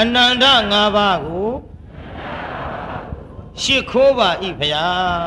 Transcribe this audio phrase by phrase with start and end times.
[0.00, 1.50] အနန္တ၅ပါးကို
[3.62, 5.26] ရှ िख ိုးပါဤဖျား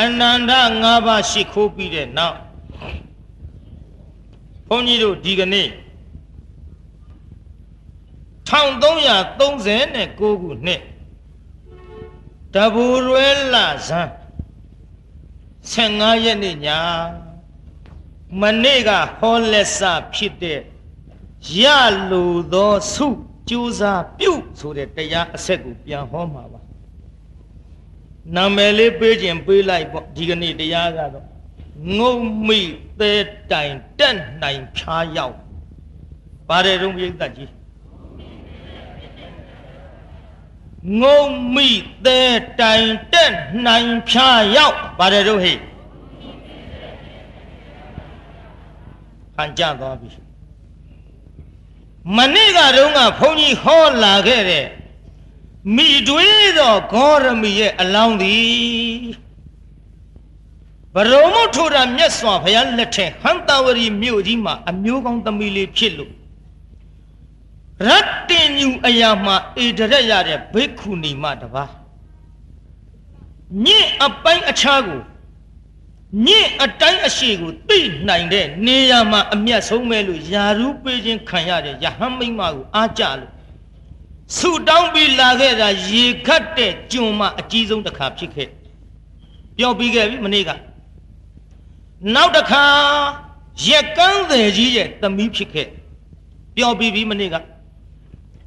[0.00, 0.52] အနန္တ
[0.82, 2.38] ၅ပါးရှ िख ိုးပြီးတဲ့နောက်
[4.68, 5.68] ဘုန်းကြီးတို့ဒီကနေ့
[8.54, 10.82] 1339ခုနှစ်
[12.54, 14.08] တဘူရွဲလဇန်
[15.72, 16.68] 15ရက်နေ့ည
[18.40, 19.80] မနေ့ကဟောလက်စ
[20.14, 20.60] ဖြစ်တဲ့
[21.60, 21.62] ရ
[22.10, 23.06] လိုသောစု
[23.48, 26.60] ကြိုးစားပြုဆိုတဲ့တရားအဆက်ကိုပြန်ဟောမှာပါ
[28.34, 31.26] နာမည်လေးပေးခြင်းပေးလိုက်ပေါ့ဒီကနေ့တရားကတော့
[31.98, 32.14] ငုံ
[32.46, 32.60] မိ
[33.00, 35.36] သေးတိုင်တက်နိုင်ဖြားရောက်
[36.48, 37.50] ပါတယ်တုံးပြိဿကြီး
[41.00, 41.22] ငုံ
[41.54, 41.68] မိ
[42.04, 43.34] သေးတိုင်တက်
[43.66, 45.54] နိုင်ဖြားရောက်ပါတယ်တုံးဟိ
[49.36, 50.08] ဟန်ကြသွားပြီ
[52.16, 54.66] မနေ့ကတုန်းကဘုန်းကြီးဟောလာခဲ့တဲ့
[55.76, 59.04] မိတွေးသောဂေါရမီရဲ့အလောင်းသည်
[60.94, 66.12] ဘရုံမထိုတာမြတ်စွာဘုရားလက်ထက်ဟန်တဝရီမြို့ကြီးမှာအမျိုးကောင်းသမီးလေးဖြစ်လို့
[67.82, 71.64] ရတ္တင်ညူအရာမှာအေဒရက်ရတဲ့ဘိက္ခုနီမတပါ
[73.64, 75.00] ညင့်အပိုင်းအခြားကို
[76.26, 83.30] ညင့်အတိုင်းအရှိကိုသိနိုင်တဲ့နေရာမှာအမျက်ဆုံးပဲလို့ယာရုပေးခြင်းခံရတဲ့ယဟန်မိမကိုအားကြလို့
[84.36, 88.48] ဆူတောင်းပြီးလာခဲ့တာရေခတ်တဲ့ကျွန်မအကြီးဆုံးတစ်ခါဖြစ်ခဲ့
[89.56, 90.50] ပြောပြီးခဲ့ပြီမနေ့က
[92.14, 92.64] နောက်တစ်ခါ
[93.68, 95.68] ရက်ကန်းတယ်ကြီးရဲ့သမီးဖြစ်ခဲ့
[96.56, 97.36] ပြောပြီးပြီမနေ့က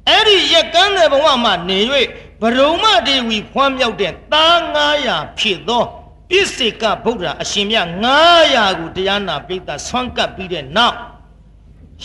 [0.08, 1.78] အဲ့ဒီရက်ကန်းတယ်ဘဝမှာနေ၍
[2.40, 4.58] ဘရုံမဒေဝီဖွမ်းမြောက်တဲ့သား
[4.98, 5.84] 900ဖြစ်သော
[6.30, 7.88] ပြစ္ဆေကဗုဒ္ဓအရှင်မြတ်
[8.34, 10.96] 900ကိုတရားနာပိဋကဆွမ်းကပ်ပြီးတဲ့နောက်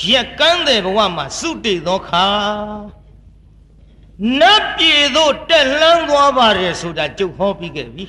[0.09, 2.25] ရက်ကန်းတယ်ဘဝမှာစုတည်သောခါ
[4.39, 8.05] နတ်ပြည်သို့တက်လှမ်းသွားပါတယ်ဆိုတာကြုတ်ဟောပြီးခဲ့ပြီ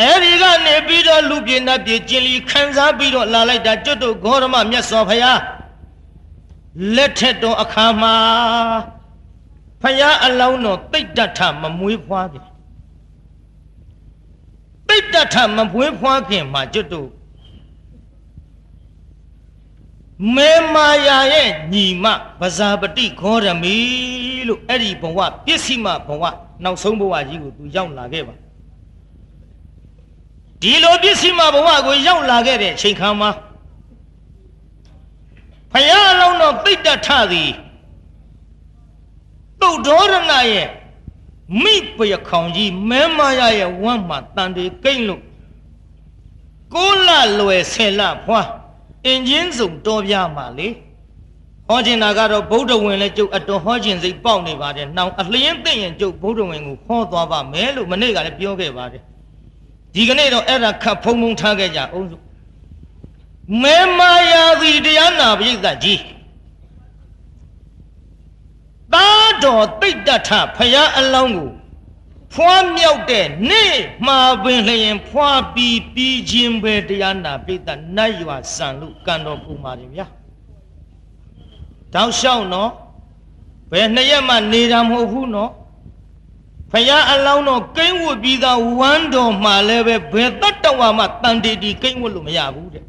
[0.00, 5.38] အဲဒီကနေပြီးတော့လူပြည်နတ်ပြည်ကျင်လီခံစားပြီးတော့လာလိုက်တာကျွတ်တို့ဂေါရမမြတ်စွာဘုရား
[6.96, 8.14] လက်ထက်တော်အခါမှာ
[9.82, 12.44] ဖယားအလောင်းတော်တိတ်တထမမွေးဖွားခင်
[14.88, 17.08] တိတ်တထမမွေးဖွားခင်မှာကျွတ်တို့
[20.34, 22.04] မေမာယာရဲ့ညီမ
[22.40, 23.76] ဗဇာပတိခောရမီ
[24.48, 26.24] လို့အဲ့ဒီဘဝပစ္စည်းမဘဝ
[26.64, 28.34] နောက်ဆုံးဘဝကြီးကိုသူရောက်လာခဲ့ပါ
[30.62, 33.30] ဒီလိုပစ္စည်းမဘဝကိုရောက်လာခဲ့တဲ့အချိန်ခါမှာ
[35.78, 37.50] ဖယားအလုံးတော်သိတ္တထသည်
[39.60, 40.68] တုတ်တော်ရဏရဲ့
[41.62, 45.22] မိပယခေါင်ကြီးမဲမာယာရဲ့ဝမ်းမှာတန်တေကိမ့်လို့
[46.74, 47.08] ကိုလ
[47.38, 48.48] လွယ်ဆယ်လဖွား
[49.06, 50.68] အင်ဂျင်စုံတော်ပြမှာလေ
[51.68, 59.02] ဟောကျင်တာကတော့ဗုဒ္ဓဝင်လဲကျုပ်အတော်ဟောကျင်စိတ်ပေါက်နေပါတယ်။နှောင်အလျင်းသိရင်ကျုပ်ဗုဒ္ဓဝင်ကိုဟောသွားပါမယ်လို့မနေ့ကလည်းပြောခဲ့ပါတယ်။
[59.94, 62.16] ဒီကနေ့တော့အဲ့ဒါခတ်ဖုံဖုံထားခဲ့ကြအောင်စု။
[63.62, 66.02] မေမာယာသည်တရားနာပိဋကကြီး
[68.92, 71.50] သားတော်တိတ်တထဖရာအလောင်းကို
[72.34, 73.74] ဖွားမြောက်တဲ့နေ့
[74.06, 80.06] မှာပင်လျင်ဖွားပြီးပြီးချင်းပဲတရားနာပိဋကနတ်ရွာဆန်လို့ကံတော်ပူပါတယ်ဗျာ
[81.94, 82.70] တောက်လျှောက်နော်
[83.70, 85.50] ဘယ်နှစ်ရက်မှနေတာမဟုတ်ဘူးနော်
[86.72, 92.84] ဖယားအလောင်းတော်ကိန်းဝတ်ပြီးသားဝမ်းတော်မှာလည်းပဲဘယ်တတ္တဝါမှတန်တေတီကိန်းဝတ်လို့မရဘူးတဲ့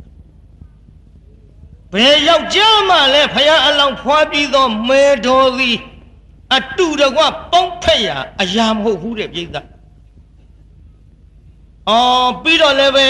[1.94, 5.78] ဘယ်ယောက်ျားမှလည်းဖယားအလောင်းဖွားပြီးသောမေတော်သည်
[6.56, 8.10] အတူတကွပေါင်းဖက်ရ
[8.42, 9.46] အရာမဟုတ်ဘူးတဲ့ပြိဿ
[11.90, 13.08] အော်ပြီးတော့လည်းပဲ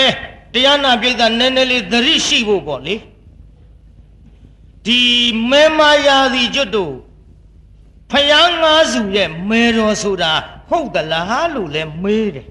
[0.53, 2.95] တရားနာပြိဿနည်းနည်းလေးသတိရှိဖို့ပေါ့လေ
[4.85, 5.01] ဒီ
[5.49, 6.93] မေမာယာစီကျွတ်တို့
[8.11, 10.31] ဖယားငါးစုရဲ့မေတော်ဆိုတာ
[10.69, 12.47] ဟုတ်သလားလို့လဲမေးတယ်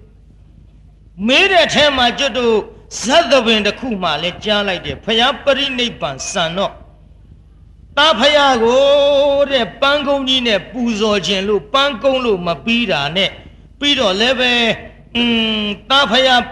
[1.26, 2.56] မေးတဲ့ထဲမှာကျွတ်တို့
[2.96, 6.72] ဇတ်သဘင်တစ်ခုမှလဲကြားလိုက်တယ်ဖယားပရိနိဗ္ဗာန်စံတော့
[7.96, 8.82] တာဖယားကို
[9.52, 13.30] တဲ့ပန်းကုန်းကြီးနဲ့ပူဇော်ခြင်းလို့ပန်းကုန်းလို့မပြီးတာနဲ့
[13.78, 14.52] ပြီးတော့လည်းပဲ
[15.16, 15.22] อื
[15.62, 16.42] มတာဖယား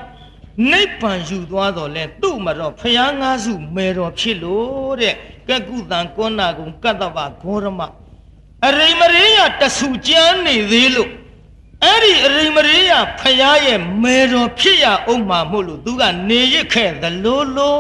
[0.73, 5.15] နိဗ္ဗာန်ယူသွားတော့လဲသူ့မှာတော့ဖယားငါးစုမေတော်ဖြစ်လို့တဲ့
[5.49, 7.81] ကကုတံကောနာကုံကတ္တဗဂေါရမ
[8.67, 11.11] အရိမရေယတဆူကျမ်းနေသေးလို့
[11.85, 17.77] အဲ့ဒီအရိမရေယဖယားရဲ့မေတော်ဖြစ်ရအောင်မှာမို့လို့သူကနေရစ်ခဲ့သလိုလို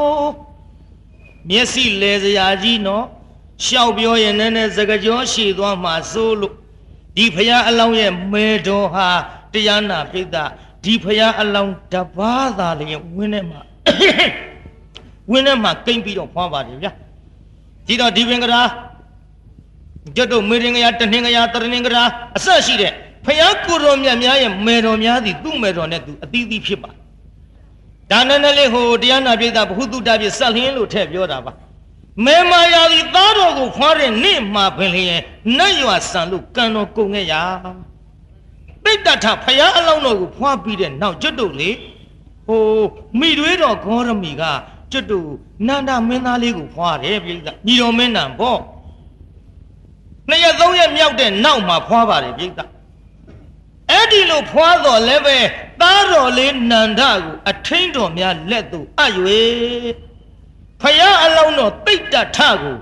[1.49, 3.05] မျက်စိလဲစရာကြီးနော်
[3.65, 6.55] ရှောက်ပြောရင်နည်းနည်းစကားကြောရှည်သွားမှာစိုးလို့
[7.17, 9.09] ဒီဖရာအလောင်းရဲ့မေတော်ဟာ
[9.53, 10.37] တရားနာပိဿ
[10.85, 13.61] ဒီဖရာအလောင်းတပါးသာလျင်ဝင်းထဲမှာ
[15.31, 16.93] ဝင်းထဲမှာကိမ့်ပြီးတော့ဖွာပါတယ်ဗျာ
[17.87, 18.63] ဒီတော့ဒီပင်ကရာ
[20.17, 22.03] ကျွတ်တို့မေရင်ကရာတနှင်ကရာတရနှင်ကရာ
[22.37, 22.93] အဆက်ရှိတဲ့
[23.27, 26.91] ဖယားကိုတော်မြတ်များရဲ့မေတော်များသည်သူ့မေတော်နဲ့သူအသီးသီးဖြစ်ပါ
[28.11, 31.53] ဒါနဲ့နဲ့လေးဟိုတရားနာပိဿဘ ഹു တုတပြဆက်လင်းလို့ထည့်ပြောတာပါ
[32.25, 35.23] မေမာယာသည်သားတော်ကိုခွာတဲ့နေ့မှာပင်လျင်
[35.59, 37.43] နတ်ရွာဆန်လို့ကံတော်ကုန်ခဲ့ရာ
[38.85, 41.71] တိတ်တထဖယားအလောင်းတော်ကိုဖွာပြီးတဲ့နောက်ကျွတ်တို့လေ
[42.47, 42.63] ဟို
[43.19, 44.43] မိတွေးတော်ဂေါရမီက
[44.93, 45.29] ကျွတ်တို့
[45.67, 48.61] နန္ဒမင်းသားလေးကိုဖွာတယ်ပြိဿညီတော်မင်းနံပေါ့
[50.29, 52.76] နှစ်ရက်သုံးရက်မြောက်တဲ့နောက်မှာဖွာပါတယ်ပြိဿ
[53.91, 55.39] အဲ့ဒီလိုဖွာတော်လည်းပဲ
[55.81, 57.19] သားတော်လေးနန္ဒကို
[57.51, 59.13] အထင်းတော်များလက်သို့အပ်၍
[60.81, 62.77] ဖယားအလောင်းတော်တိတ်တထကို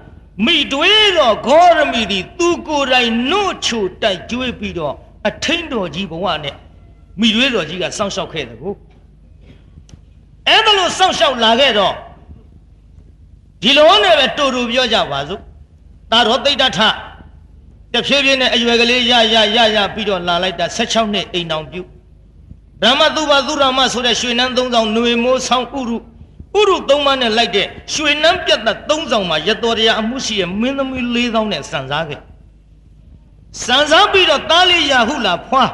[0.44, 4.94] မိတွေးတော်ဂေါရမီသည်သူကိုယ်တိုင်နှုတ်ချိုတိုက်ကျွေးပြီးတော့
[5.28, 6.56] အထင်းတော်ကြီးဘဝနဲ့
[7.20, 8.74] မိတွေးတော်ကြီးကစောင့်ရှောက်ခဲ့တယ်ကို
[10.48, 11.94] အဲ့ဒါလို့စောင့်ရှောက်လာခဲ့တော့
[13.62, 15.40] ဒီလိုနဲ့ပဲတူတူပြောကြပါစို့
[16.10, 16.80] တာတော်တိတ်တထ
[17.94, 21.82] တဖြည်းဖြည်းနဲ့အရွယ်ကလေးရရရရပြီးတော့လာလိုက်တာ16နှစ်အိမ်တောင်ပြု
[22.82, 25.96] ဗြဟ္မသုဘသုရမဆိုတဲ့ရွှေနန်းသုံးဆောင်ຫນွေမိုးဆောင်ဥရု
[26.58, 32.20] ဥရုသုံးပါးနဲ့လိုက်တဲ့ရွှေနန်းပြတ်သက်သုံးဆောင်မှာရတော်တရားအမှုရှိရဲ့မင်းသမီး၄000နဲ့စံစားခဲ့
[33.64, 35.64] စံစားပြီးတော့တားလေးရဟုလာဖွာ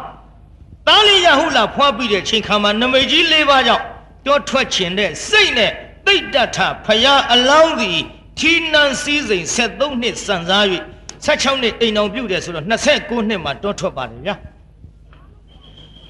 [0.89, 3.85] တားလေးရဟုလာဖွာပြီးတဲ့ချိန်ခါမှာနမိတ်ကြီး၄ပါးကြောင့်
[4.27, 5.73] တောထွက်ချင်တဲ့စိတ်နဲ့
[6.07, 7.99] တိတ်တထဖယားအလောင်းသည်
[8.39, 10.65] ထီနန်းစည်းစိမ်73နှစ်စံစား၍
[11.27, 12.65] 16နှစ်အိမ်အောင်ပြုတယ်ဆိုတော့
[12.95, 14.37] 29နှစ်မှာတောထွက်ပါတယ်ဗျာ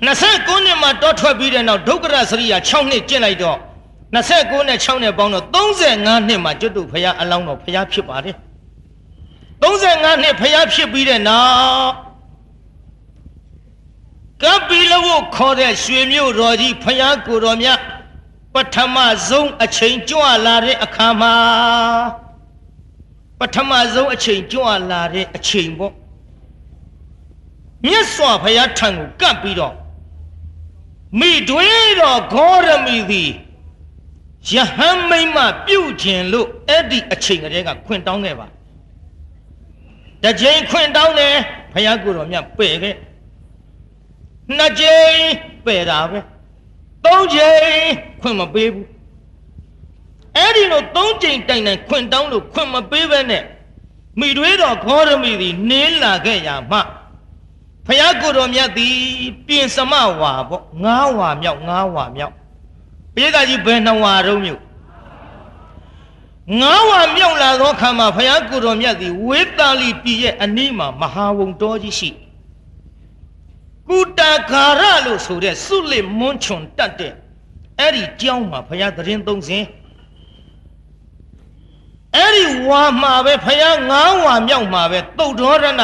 [0.07, 3.59] 29နှစ်မှာတောထွက်ပြီးတဲ့နောက်ဒုက္ခရစရိယာ6နှစ်ကျင့်လိုက်တော့
[4.15, 8.37] 29နဲ့6နဲ့ပေါင်းတော့35နှစ်မှာကျွတ်တူဖယားအလောင်းတော်ဖယားဖြစ်ပါတယ်
[9.63, 11.91] 35နှစ်ဖယားဖြစ်ပြီးတဲ့နောက်
[14.43, 17.79] ကပ္ပိလဝုခေါ်တဲ့ရွှေမြို့တော်ကြီးဖယားကိုတော်မြတ်
[18.55, 18.97] ပထမ
[19.29, 21.35] ဆုံးအချိန်ကြွလာတဲ့အခါမှာ
[23.41, 25.93] ပထမဆုံးအချိန်ကြွလာတဲ့အချိန်ပေါ့
[27.85, 29.75] မြတ်စွာဘုရားထံကိုကပ်ပြီးတော့
[31.21, 33.31] မိတွေးတော်ဂေါရမီသည်
[34.53, 38.47] ယဟန်မိမ့်မပြုတ်ခြင်းလို့အဲ့ဒီအချိန်ကလေးကခွင့်တောင်းခဲ့ပါ
[40.25, 41.37] တကြိမ်ခွင့်တောင်းတယ်
[41.73, 42.97] ဘုရားကိုယ်တော်မြတ်ပယ်ခဲ့
[44.57, 45.17] နှစ်ကြိမ်
[45.67, 46.19] ပယ်တာပဲ
[47.05, 47.89] သုံးကြိမ်
[48.21, 48.87] ခွင့်မပေးဘူး
[50.37, 53.45] အဲ့ဒီလိုသုံးကြိမ်တိုင်တိုင်ခွင့်တောင်းလို့ခွင့်မပေးဘဲနဲ့
[54.19, 56.79] မိတွေးတော်ခောရမီသည်နင်းလာခဲ့ရမှ
[57.87, 58.97] ဖယားကိုတော်မြတ်သည်
[59.47, 62.35] ပြင်စမဝါပေါ့ငါးဝါမြောက်ငါးဝါမြောက်
[63.15, 64.61] ပြေးကကြီးဘယ်နှဝါတုံးမြို့
[66.61, 72.11] ငါးဝါမြောက်လာသောခါမှာဖယားကိုတော်မြတ်သည်ဝေတာလီပြည်ရဲ့အနီးမှာမဟာဝုံတော်ကြီးရှိ
[73.89, 77.13] ကုတာဂါရလို့ဆိုတဲ့စုလစ်မွန်းချွန်တတ်တဲ့
[77.79, 79.65] အဲ့ဒီကျောင်းမှာဘုရားသတင်းသုံးစဉ်
[82.17, 85.83] အဲ့ဒီဝါမှာပဲဘုရားငါးဝါမြောက်မှာပဲတုတ်တော်ရဏ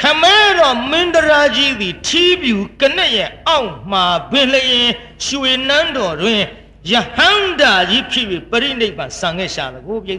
[0.00, 4.88] ခမဲတော်မင်းတရာကြီးသည်ထီးပြူကနဲ့ရဲ့အောက်မှာပင်လျင်
[5.26, 6.42] ရွှေနန်းတော်တွင်
[6.90, 10.18] ယဟန္တာကြီးဖြစ်ပြီးပရိနိဗ္ဗာန်ဆံခဲ့ရှာတယ်ကိုပြိဿ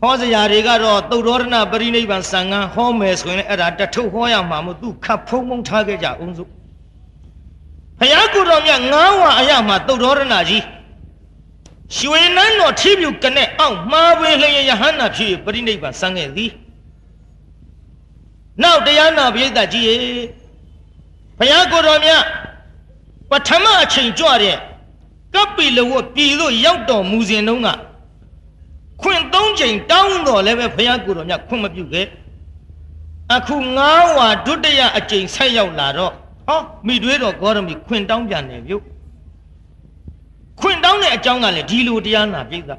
[0.00, 6.50] ဟောစရာတွေကတော့သုတ်တော်ရဏပရိနိဗ္ဗာန်ဆံငန်းဟောမယ်ဆိုရင်အဲ့ဒါတထုပ်ဟောရမှာမို့သူခတ်ဖုံးဖုံးထားခဲ့ကြအောင်စို့
[7.98, 10.62] ဘုရားကိုယ်တော်မြတ်ငါးဝါအရမှာသုတ်တော်ရဏကြီး
[11.94, 16.50] ရွှေနန်းတော်ထီးပြူကနဲ့အောက်မှာပင်လျင်ယဟန္တာဖြစ်ပြီးပရိနိဗ္ဗာန်ဆံခဲ့သည်
[18.62, 19.96] နောက်တရားနာပရိသတ်ကြီးရေ
[21.38, 22.22] ဘုရားကိုယ်တော်မြတ်
[23.30, 24.56] ပထမအချိန်ကြွတဲ့
[25.34, 27.68] ကပ္ပိလဝတ်ပြည်သို့ရောက်တော်မူစဉ်တုန်းက
[29.02, 32.06] ခွင့်သုံးချိန်တောင်းတော်လည်းပဲဘုရားကိုယ်တော်မြတ်ခွင့်မပြုခဲ့
[33.34, 36.12] အခုငါးဝါဒုတိယအကြိမ်ဆက်ရောက်လာတော့
[36.46, 38.84] ဟောမိတွေးတော်ဂေါရမီခွင့်တောင်းပြန်တယ်ပြုတ်
[40.60, 42.70] ခွင့်တောင်းတဲ့အကြောင်းကလည်းဒီလိုတရားနာပြိဿ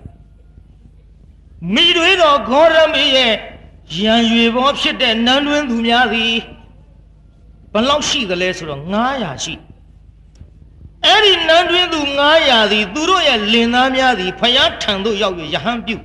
[1.73, 3.33] မိတွေးတော်ဂေါရမီရဲ့
[3.99, 6.33] ရံရွေဘောဖြစ်တဲ့နန်းတွင်းသူများသည်
[7.73, 8.81] ဘလောက်ရှိသလဲဆိုတော့
[9.13, 9.53] 900ရှိ
[11.05, 11.99] အဲ့ဒီနန်းတွင်းသူ
[12.37, 15.97] 900သည်သူတို့ရဲ့လင်သားများသည်ဖယားထံသို့ရောက်၍ယဟန်ပြု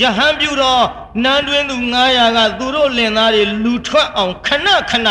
[0.00, 0.84] ယဟန်ပြုတော့
[1.24, 5.08] နန်းတွင်းသူ900ကသူတို့လင်သားတွေလူထွက်အောင်ခဏခဏ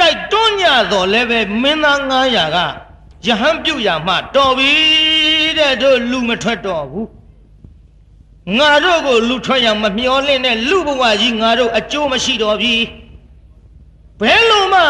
[0.00, 4.72] တိုက်တွန်းကြတော့လည်းပဲမင်းသား900ကယဟန်ပြုတ်ရမှတော်ပြီ
[5.58, 7.08] တဲ့တို့လူမထွက်တော့ဘူး
[8.58, 12.74] ငါတို့ကိုလူထွက်ရမမျောလင့်တဲ့လူဘဝကြီးငါတို့အကျိုးမရှိတော့ပြီ
[14.20, 14.82] ဘယ်လိုမှ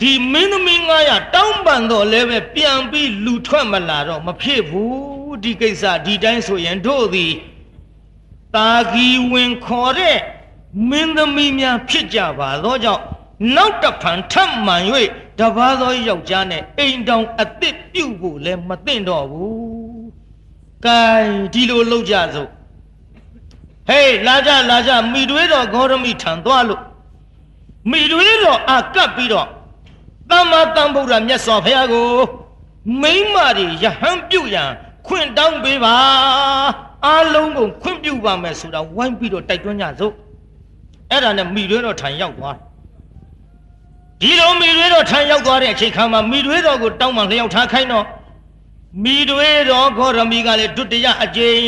[0.00, 7.32] ဒီမင်းသမီး900တောင်းပန်တော့လည်းပဲပြန်ပြီးလူထွက်မလာတော့မဖြစ်ဘူးဒီကိစ္စဒီတိုင်းဆိုရင်တို့သည်
[8.54, 10.18] တာဂီဝင်ခေါ်တဲ့
[10.90, 13.04] မင်းသမီးများဖြစ်ကြပါသောကြောင့်
[13.56, 14.82] နောက်တဖန်ထပ်မှန်၍
[15.38, 19.94] တပါးသောယောက်ျားနဲ့အိမ်တောင်အစ်စ်ပြုတ်ဖို့လည်းမသင့်တော့ဘူး။
[20.84, 21.00] ကဲ
[21.52, 22.50] ဒီလိုလုပ်ကြစို့
[23.88, 26.82] ဟေးလာကြလာကြမိတွေးတော်ဂေါရမိထံသွားလို့
[27.90, 29.48] မိတွေးတော်အကပ်ပြီးတော့
[30.30, 32.08] သမ္မာသမ္ဗုဒ္ဓမြတ်စွာဘုရားကို
[33.02, 34.70] မိမ့်မာတွေယဟန်ပြုတ်ရန်
[35.06, 35.94] ခွင့်တောင်းပေးပါ
[37.06, 40.12] အားလုံးကိုခွင့်ပြုပါမယ်ဆိုတာဝိုင်းပြီးတော့တိုက်တွန်းကြစို့
[41.10, 42.56] အဲ့ဒါနဲ့မိတွေးတော်ထံရောက်သွား
[44.24, 48.06] ဒီလိုမိတွေးတော်ထံရောက်သွားတဲ့အချိန်ခါမှာမိတွေးတော်ကိုတောင်းမှလျှောက်ထားခိုင်းတော့
[49.04, 51.62] မိတွေးတော်ဂေါရမီကလည်းဒုတိယအကြိမ်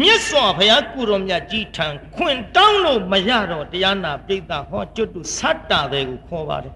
[0.00, 6.74] မြတ်စွာဘုရားကုတော်မြတ်ကြီးထံခွင့်တောင်းလို့မရတော့တရားနာပိဋကဟောကျွတ်တုဆတ်တာတဲ့ကိုခေါ်ပါတယ်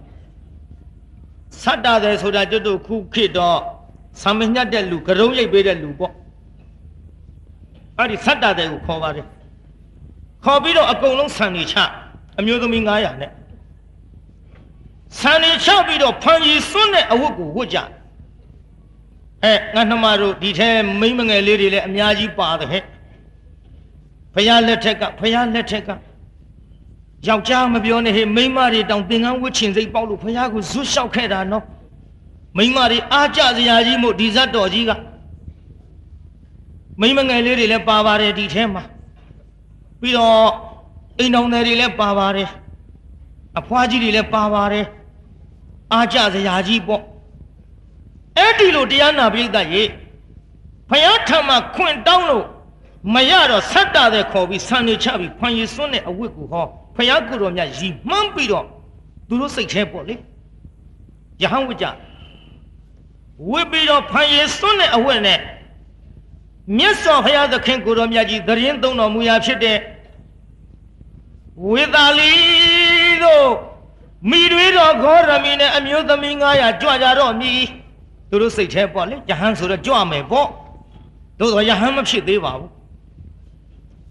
[1.63, 3.59] ဆတ်တာတဲ့ဆိုတာကျွတ်တုခုခေတ်တော့
[4.23, 6.13] ဆံမညတ်တဲ့လူကရုံးရိပ်ပေးတဲ့လူပေါ့
[7.97, 9.27] အဲ့ဒီဆတ်တာတဲ့ကိုခေါ်ပါတယ်
[10.45, 11.77] ခေါ်ပြီးတော့အကုန်လုံးဆံနေချ
[12.39, 13.33] အမျိုးသမီး900နဲ့
[15.17, 17.79] ဆံနေချပြီးတော့ဖန်ကြီးစွန့်တဲ့အဝတ်ကိုဝတ်ကြ
[19.45, 20.69] အဲငါနှမတို့ဒီထဲ
[21.01, 22.83] မိမငယ်လေးတွေလည်းအများကြီးပါတယ်ဟဲ့
[24.35, 25.91] ဖယားလက်ထက်ကဖယားလက်ထက်က
[27.27, 31.65] ယောက်ျားမပြောနဲ့ဟေးမိန်းမတွေတောင်သင်္ကန်းဝတ်ချင်စိတ်ပေါက်လို့ဖယားကိုဇွတ်လျှောက်ခဲ့တာနော်
[32.57, 34.91] မိန်းမတွေအားကြစရာကြီးမို့ဒီဇတ်တော်ကြီးက
[37.01, 38.83] မိန်းမငယ်လေးတွေလည်းပါပါတယ်ဒီထဲမှာ
[40.01, 40.49] ပြီးတော့
[41.19, 42.49] အိမ်တော်တွေလည်းပါပါတယ်
[43.59, 44.87] အဖွားကြီးတွေလည်းပါပါတယ်
[45.93, 47.03] အားကြစရာကြီးပေါ့
[48.39, 49.83] အဲ့ဒီလိုတရားနာပိဋကရေ
[50.89, 52.47] ဖယားထံမှာခွင့်တောင်းလို့
[53.15, 56.67] မရတော့ဆက်တာတဲ့ခေါ်ပြီးဆန်နေချပြီးဖန်ရည်စွန်းတဲ့အဝတ်ကိုဟော
[56.97, 58.65] ဖယားကိုတော်မြတ်ရီမှန်းပြီးတော့
[59.29, 60.15] သူတို့စိတ်แท้ပေါ့လေ
[61.43, 61.87] ယဟန်ဝကြ
[63.51, 65.41] ဝစ်ပြီးတော့ဖန်ရည်စွန်းတဲ့အဝတ်နဲ့
[66.77, 69.79] မြတ်စွာဘုရားသခင်ကိုတော်မြတ်ကြီးသရင်သုံးတော်မူရာဖြစ်တဲ့
[71.71, 72.33] ဝေသာလီ
[73.23, 73.68] တို့
[74.31, 77.63] မိတွေတော်ဂေါရမီနဲ့အမျိုးသမီး900ကြွကြတော့မြည်
[78.31, 80.49] သူတို့စိတ်แท้ပေါ့လေယဟန်ဆိုတော့ကြွမယ်ပေါ့
[81.39, 82.71] သို့တော့ယဟန်မဖြစ်သေးပါဘူး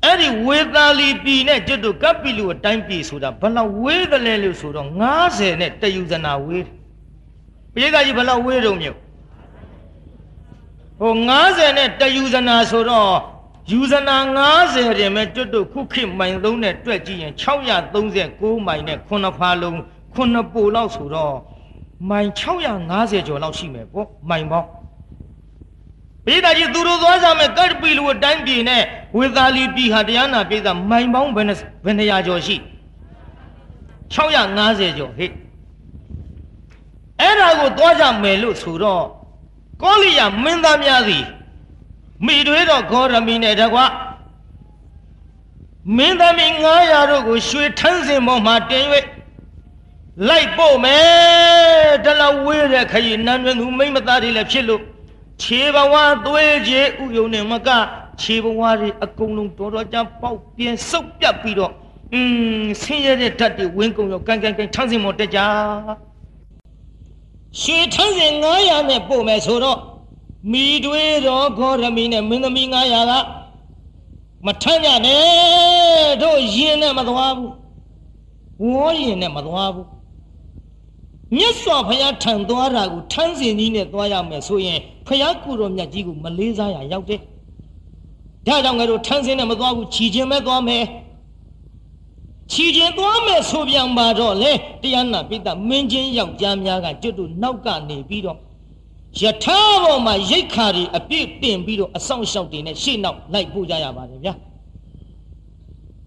[0.03, 4.87] အဲ့ဒီဝေသာလီပြည်နဲ့ကျွတ်တို့ကပ်ပီလူအတိုင်းပြည်ဆိုတာဘလောက်ဝေးတယ်လဲလို့ဆိုတော့
[5.23, 6.65] 90နဲ့တယူဇနာဝေး
[7.73, 8.97] ပိဋကကြီးဘလောက်ဝေးတုံမြို့
[10.99, 11.13] ဟို
[11.45, 13.13] 90နဲ့တယူဇနာဆိုတော့
[13.71, 14.17] ယူဇနာ
[14.55, 19.79] 90တင်မဲ့ကျွတ်တို့ခုခေတ်မိုင်သုံးနဲ့တွက်ကြည့်ရင်639မိုင်နဲ့ခုနှစ်ဖာလုံး
[20.17, 21.35] ခုနှစ်ပိုလောက်ဆိုတော့
[22.09, 24.67] မိုင်650ကျော်လောက်ရှိမယ်ပေါ့မိုင်ပေါင်း
[26.25, 28.83] ပိဋကကြီးသူတို့သွားကြမယ်ကတ်ပီလူအတိုင်းပြည်နဲ့
[29.17, 31.53] ဝေသာလီပြည်ဟာတရားနာပိဋကမိုင်ပေါင်းဘယ်နှ
[31.85, 32.55] ဘယ်နှရာကျော်ရှိ
[34.13, 35.31] 650ကျော်ဟဲ့
[37.21, 39.05] အဲ့ဒါကိုသွားကြမယ်လို့ဆိုတော့
[39.81, 41.25] ကောလိယမင်းသားများသည်
[42.25, 43.79] မိတွေတော့ဂေါရမီနဲ့တကွ
[45.97, 48.85] မင်းသမီး900တို့ကိုရွှေထန်းစင်ပေါ်မှာတင်၍
[50.25, 54.81] လိုက်ပို့မယ်တလဝေးတဲ့ခရီးနန်းတွင်သူမိမသားတွေလည်းဖြစ်လို့
[55.41, 55.95] ခြေဘဝ
[56.25, 57.69] သွေးကြီးဥယုံနဲ့မက
[58.21, 61.71] ခြေဘဝတွေအကုန်လုံးတော်တော်ကြပေါက်ပြင်းစုပ်ပြတ်ပြီးတော့
[62.13, 62.19] อื
[62.61, 65.39] มဆင်းရဲတဲ့ဓာတ်တွေဝင်းကုန်ရောကန်ကန်ကန်ထန်းစင်မော်တက်ကြ
[67.61, 69.79] ရွှေထန်းစင်900နဲ့ပို့မယ်ဆိုတော့
[70.51, 73.13] မိတွေတော်ဂေါရမီနဲ့မင်းသမီး900က
[74.45, 77.53] မထမ်းကြနဲ့တို့ရင်နဲ့မသွားဘူး
[78.63, 79.96] ဝေါ်ရင်နဲ့မသွားဘူး
[81.35, 87.21] မြတ်စွာဘုရားထံသွားတာကိုထမ်းစင်ကြီးနဲ့သွားရမယ်ဆိုရင်ဘုရားကုတော်မြတ်ကြီးကိုမလေးစားရရောက်တယ်
[88.47, 90.83] ဒါကြောင့်ငါတို့ထမ်းစင်နဲ့မသွားဘူးခြီခြင်းပဲသွားမယ်
[92.51, 98.37] ခြီခြင်းသွားမယ်ဆိုပြန်ပါတော့လေတရားနာပိဋကမင်းချင်းယောက်ျားများကကျွတ်တို့နောက်ကနေပြီးတော့
[99.21, 104.33] ယထာပေါ်မှာရိတ်ခါတွေအပြည့်တင်ပြီးတော့အဆောင်ရှောက်တင်နဲ့ရှေ့နောက်လိုက်ပို့ကြရပါတယ်ဗျာ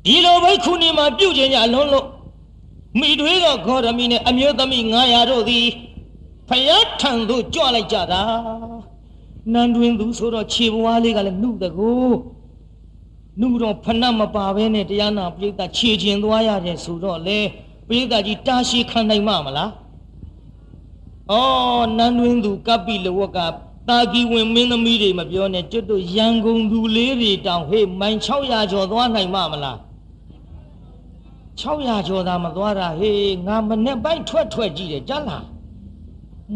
[0.05, 2.07] ဒီလိုပဲခုနေမှာပြုတ်ခြင်းကြအလုံးလို့
[2.99, 5.67] မိတွေတော့ဂေါရမီနဲ့အမျိုးသမီး900တို့သည်
[6.49, 8.23] ဖယားထံသို့ကြွလိုက်ကြတာ
[9.53, 11.93] နန်းတွင်သူဆိုတော့ခြေဘွားလေးကလည်းနှုတ်တကူ
[13.41, 17.39] နှုတ်တော့ဖဏမပါဘဲနဲ့တရားနာပိဋကခြေကျင်သွားရတယ်ဆိုတော့လေ
[17.89, 19.71] ပိဋကကြီးတာရှိခံနိုင်မှာမလား
[21.31, 21.35] ဩ
[21.97, 23.39] နန်းတွင်သူကပ်ပိလဝက်က
[23.89, 29.79] တာကီဝင်မင်းသမီးတွေမပြောနဲ့ကျွတ်တို့ရန်ကုန်သူလေးတွေတောင်ဟေးမိုင်600ကျော်သွားနိုင်မှာမလား
[31.61, 35.45] 600ကျော်သာမသွားတာဟေးငါမနဲ့ပိုက်ထွက်ထွက်ကြည့်တယ်ကြားလား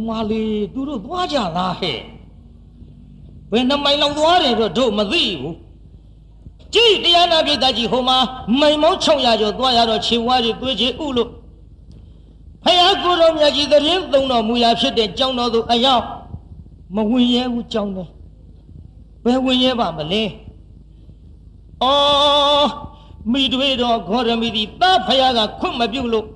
[0.06, 1.98] မလေးသူတို့သွားကြလားဟဲ့
[3.50, 5.56] ဘယ်နှမိုင်လောက်သွားတယ်တော့တို့မသိဘူး
[6.74, 8.18] ကြည့်တရားနာပိဋကကြီးဟိုမှာ
[8.60, 11.30] မိုင်မောင်း600ကျော်သွားရတော့ခြေဝါးတွေတွေးချေဥလို့
[12.64, 16.04] ဖယားကိုတော်မြတ်ကြီးတရင်သုံးတော်မူရာဖြစ်တဲ့ကြောင်းတော်သူအယောက်
[16.94, 18.08] မဝင်ရဲဘူးကြောင်းတယ်
[19.24, 20.22] ဘယ်ဝင်ရဲပါမလဲ
[21.82, 22.68] အော်
[23.32, 26.26] မိတွေတော်ဂေါရမီဒီတာဖယားကခွင့်မပြုလို့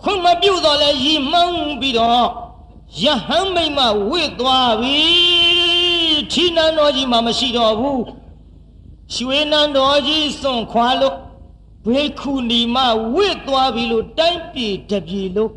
[0.00, 2.28] ခွင့်မပြုတော့လဲရီမောင်းပြီးတော့
[3.02, 5.00] ယဟန်မိမ့်မဝိသွားပြီ
[6.32, 8.02] ထီနန်းတော်ကြီးမှမရှိတော့ဘူး
[9.14, 11.16] ရွှေနန်းတော်ကြီးစွန့်ခွာလို့
[11.86, 12.76] ဘေခုနီမ
[13.14, 15.52] ဝိသွားပြီလို့တိုင်းပြည်တပြည်လို့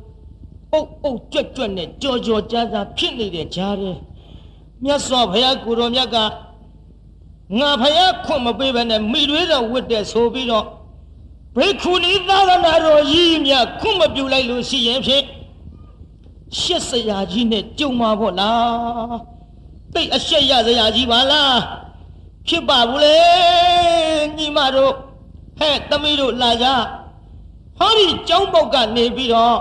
[0.74, 3.92] အုပ်အုပ်ကြွက်ကြွက်နဲ့ကြော်ကြော်ကြားကြားဖြစ်နေတဲ့ကြားထဲ
[4.84, 6.18] မြတ်စွာဘုရားကိုတော်မြတ်က
[7.60, 10.66] ငါဖယားခွင့်မပေးဘဲနဲ့မိတွေးတော်ဝတ်တဲ့ဆိုပြီးတော့
[11.58, 15.24] ဘေခုနီသာသနာတော်ကြီးမြတ်ခွင့်မပြုလိုက်လို့ရှိရင်ဖြင့်
[16.60, 19.18] ရှစ်စရာကြီးနဲ့ကြုံမှာပေါ့လား
[19.94, 21.58] တိတ်အရှက်ရစရာကြီးပါလား
[22.48, 23.20] ဖြစ်ပါဘူးလေ
[24.38, 24.94] ညီမတို့
[25.60, 26.68] ဟဲ့သမီးတို့လာကြ
[27.80, 29.58] ဟောဒီကျောင်းပေါက်ကနေပြီးတော့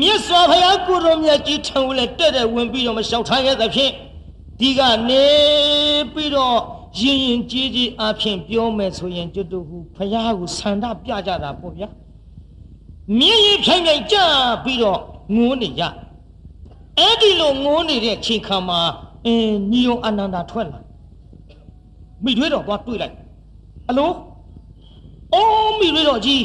[0.00, 3.92] မြတ်စွာဘုရားကိုရောမြတ်ကြီးထုံလဲတက်တဲ့ဝင်ပြီးတော့မလျှောက်ထားခဲ့သဖြင့်
[4.60, 5.24] ဒီကနေ
[6.12, 6.58] ပြီးတော့
[7.00, 11.88] ရင်ရင်ကြီးကြီးအဖြစ်ပြောမယ်ဆိုရင်ကျွတ်တို့ဟုဘုရားကိုဆန္ဒပြကြတာပေါ့ဗျာ
[13.18, 14.16] မြင်းရင်ဖြိုင်ဖြိုင်ကြ
[14.64, 15.00] ပြီးတော့
[15.34, 15.82] ငိုးနေကြ
[16.98, 18.80] အဲ့ဒီလိုငိုးနေတဲ့ချိန်ခါမှာ
[19.26, 20.80] အင်းညီယုံအနန္တာထွက်လာ
[22.24, 23.14] မိတွေးတော့သွားတွေ့လိုက်
[23.88, 24.10] အလို
[25.32, 26.44] အိုးမိတွေးတော့ကြီး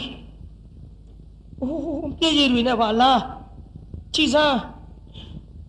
[1.61, 3.19] အိုးပြည့်ရည်တွေနဲ့ပါလား
[4.15, 4.55] ကြည်စား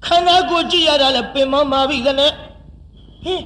[0.07, 2.33] ခန္ဓာကိုယ်ကြည့်ရတာလဲပင်မမာပြီကနဲ့
[3.25, 3.45] ဟင်း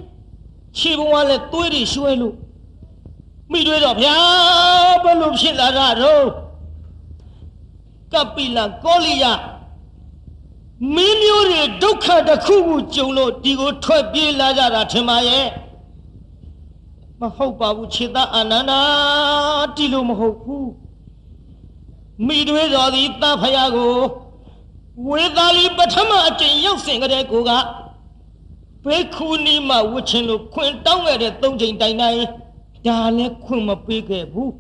[0.79, 2.37] ခြေဘဝလဲသွေးတွေရွှဲလို့
[3.51, 4.17] မိတွေးတော့ဗျာ
[5.03, 6.27] ဘယ်လိုဖြစ်လာတာတော့
[8.13, 9.25] ကပိလကောလိယ
[10.95, 15.47] မင်းမျိုးတွေဒုက္ခတစ်ခုခုကြုံလို့ဒီကိုထွက်ပြေးလာကြတာထင်ပါရဲ့
[17.21, 18.81] မဟုတ်ပါဘူးခြေသားအာနန္ဒာ
[19.77, 20.71] ဒီလိုမဟုတ်ဘူး
[22.27, 23.95] မိတွေးတော်သည်တဖယားကို
[25.09, 27.51] ဝေသာလီပထမအကျင့်ရောက်စဉ်ကတည်းကိုက
[28.85, 32.19] ဘေခုနီမဝချင်လို့ခွင်တောင်းခဲ့တဲ့သုံးချိန်တိုင်တိုင်
[32.87, 34.53] ဒါလည်းခွင်မပေးခဲ့ဘူး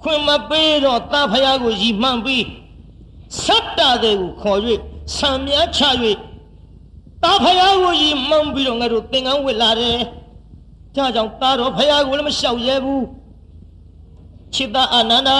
[0.00, 2.44] ခွင်မပေးတော့တဖယားကိုရီမှန်ပြီး
[3.44, 4.60] ဆတ်တာတဲ့ကိုခေါ်၍
[5.16, 5.80] ဆံမြချ၍
[7.22, 9.98] တာဖယားကိုရီမှန်ပြီးတော့ငါတို့သင်္ကန်းဝစ်လာတယ်။
[10.96, 13.02] ဒါကြောင့်တာတော်ဖယားကိုလည်းမလျှောက်ရဲဘူး။
[14.54, 15.38] ချိတအာနန္ဒာ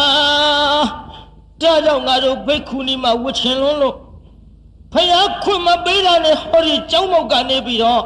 [1.65, 3.97] ဒါကြောင့်ငါတို့ဘိက္ခုနီမှာဝတ်ချင်လွန်းလို့
[4.93, 8.03] ဖယားခွင့်မပေးတာနဲ့ဟောဒီကျောင်းမောက်ကနေပြီးတော့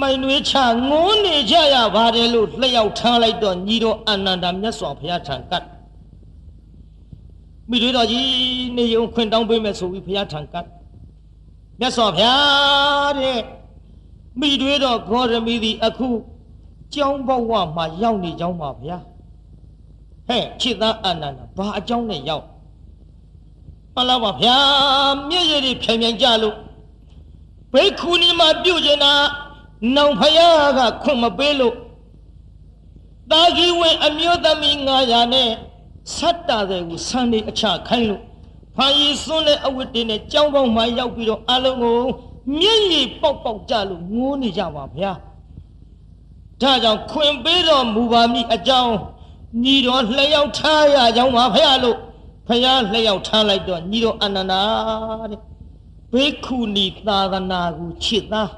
[0.00, 0.54] မိုင်နွေးချ
[0.90, 5.64] ငိုးနေကြရပါတယ်လို့လျှောက်ထားလိုက်တော့ညီတော်အာနန္ဒာမြတ်စွာဘုရားထံကတ်
[7.70, 8.26] မိတွေတော်ကြီး
[8.76, 10.66] နေုံခွင့်တောင်းပေးမယ်ဆိုပြီးဘုရားထံကတ်
[11.80, 13.40] မြတ်စွာဘုရားတဲ့
[14.40, 16.08] မိတွေတော်ဂေါရမီသည်အခု
[16.94, 18.98] ကျောင်းဘဝမှာရောက်နေကြောင်းပါဗျာ
[20.28, 22.44] ဟဲ့ခြေသားအာနန္ဒာဘာအကြောင်းနဲ့ရောက်
[23.94, 24.58] မှန်လားပါဗျာ
[25.28, 26.56] မျက်ရည်တွေဖြိုင်ဖြိုင်ကြလို့
[27.72, 29.12] ဘိက္ခုနီမှာပြုတ်ကျင်တာ
[29.96, 31.74] နောင်ဖယားကခွင့်မပေးလို့
[33.30, 35.50] တာကြီးဝင်အမျိုးသမီး900နဲ့
[36.16, 38.22] ဆတ်တာတဲ့ကိုဆန်းနေအချခိုင်းလို့
[38.76, 42.00] ဖာရီစွန်းတဲ့အဝတ်တွေနဲ့ကြောင်းပေါင်းမှရောက်ပြီးတော့အလုံးကို
[42.58, 45.12] မျက်ရည်ပေါက်ပေါက်ကြလို့ငိုးနေကြပါဗျာ
[46.60, 48.94] ဒါကြောင့်ခွင်ပေးတော်မူပါမည်အကြောင်း
[49.64, 51.98] ညီတော်လျှောက်ထားရကြောင်းပါဖယားလို့
[52.46, 54.62] ဖယားလျှောက်ထားလိုက်တော့ညီတော်အနန္ဒာ
[55.30, 55.40] တဲ့
[56.12, 58.52] ဘေခုနီသာသနာကိုချစ်သား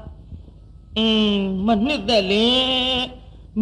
[0.97, 3.01] အင်းမနှစ်သက်လင်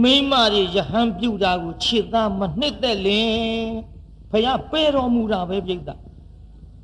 [0.02, 3.34] မိမတွေယဟန်ပြုတာကိုချစ်သားမနှစ်သက်လင်
[4.32, 5.96] ဖယားပဲတော်မူတာပဲပြိတ္တာ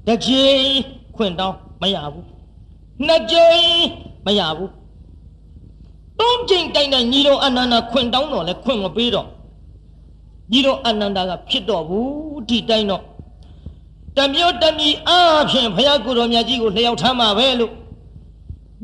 [0.08, 0.64] တစ်ချိန်
[1.16, 2.28] ခွင့်တောင်းမရဘူး
[3.06, 3.62] နှစ်ချိန်
[4.26, 4.72] မရဘူး
[6.20, 9.28] သုံးချိန်တိုင်တိုင်ညီတော်အနန္ဒာခွင့်တောင်းတော့လဲခွင့်မပေးတော့
[10.52, 13.04] ညီတော်အနန္ဒာကဖြစ်တော့ဘူးဒီတိုင်းတော့
[14.18, 17.72] တမျိုးတမီအားဖြင့်ဘုရားကိုယ်တော်မြတ်ကြီးကိုလျှောက်ထားမှာပဲလို့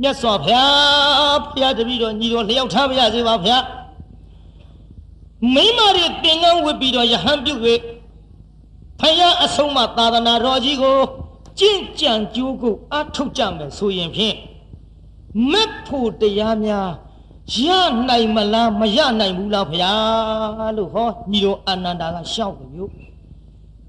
[0.01, 3.65] မြတ်စွာဘုရားဘုရားတပည့်တော်ညီတော်လျှောက်ထားပါရစေပါဘုရား
[5.53, 7.53] မိမတွေသင်္ကန်းဝတ်ပြီးတော့ယဟန်ပြု၍
[8.99, 10.97] ဖယားအဆုံးမသာသနာတော်ကြီးကို
[11.59, 14.35] ကြင့်ကြံကြိုးကိုအထုတ်ကြမယ်ဆိုရင်ဖြင့်
[15.51, 16.89] မက်ဖို့တရားများ
[17.63, 17.65] ရ
[18.07, 23.06] နိုင်မလားမရနိုင်ဘူးလားဖယားလို့ဟောညီတော်အာနန္ဒာကရှောက်တယ်မျိုး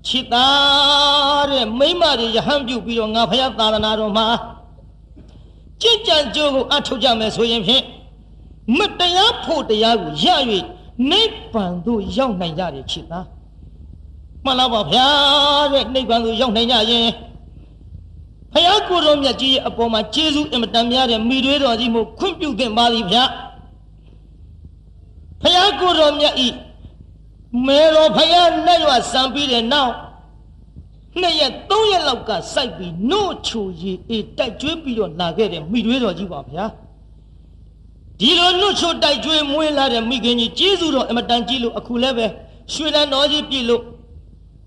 [0.06, 4.26] ချစ်သားတဲ့မိမတွေယဟန်ပြုတ်ပြီးတော့ငါဖယားသာသနာတော်မှာ
[5.82, 7.84] ကြင်ကြံကြိုးကိုအထုတ်ကြမယ်ဆိုရင်ဖြင့်
[8.78, 10.26] မတရားဖို့တရားကိုရ၍
[11.10, 13.26] နိဗ္ဗာန်သို့ရောက်နိုင်ကြတယ်ချစ်သား
[14.44, 15.06] မှန်လားပါဗျာ
[15.72, 17.08] တဲ့နိဗ္ဗာန်သို့ရောက်နိုင်ကြရင်
[18.52, 23.24] ဖယားကိုယ်တော်မြတ်ကြီးရဲ့အပေါ်မှာကျေးဇူးအင်မတန်များတဲ့မိတွေးတော်ကြီးမို့ခွင့်ပြုသင့်ပါသည်ဗျာ
[25.42, 26.48] ဖယားကိုယ်တော်မြတ်ဤ
[27.66, 29.94] မေတော်ဖယားနဲ့ရွာစံပြီးတဲ့နောက်
[31.20, 36.64] နှစ်ရက်သုံးရက်လောက်ကစိုက်ပြီးနို့ချိုရီအေးတိုက်ကျွေးပြီးတော့လာခဲ့တယ်မိတွေးတော်ကြီးပါဗျာ
[38.20, 42.26] ဒီလိုနှုတ်ချိုတိုက်ကျွေးမွေးလာတဲ့မိခင်ကြီးကျေးဇူးတော်အမတန်ကြီးလို့အခုလည်းပဲ
[42.72, 43.82] ရွှေလန်းတော်ကြီးပြည်လို့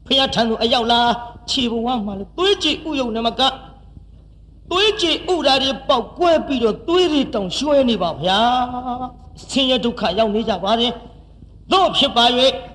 [0.05, 0.99] ဖះထံသူအရောက်လာ
[1.49, 3.41] ခြေဘဝမှာလေသွေးကြည်ဥယုံနမက
[4.71, 8.39] သွေးကြည်ဥဓာတွေပေါက်ကွဲပြီးတော့သွေးတွေတောင်ရွှဲနေပါဗျာ
[9.49, 10.91] ဆင်းရဲဒုက္ခရောက်နေကြပါတယ်
[11.71, 12.25] တို့ဖြစ်ပါ၍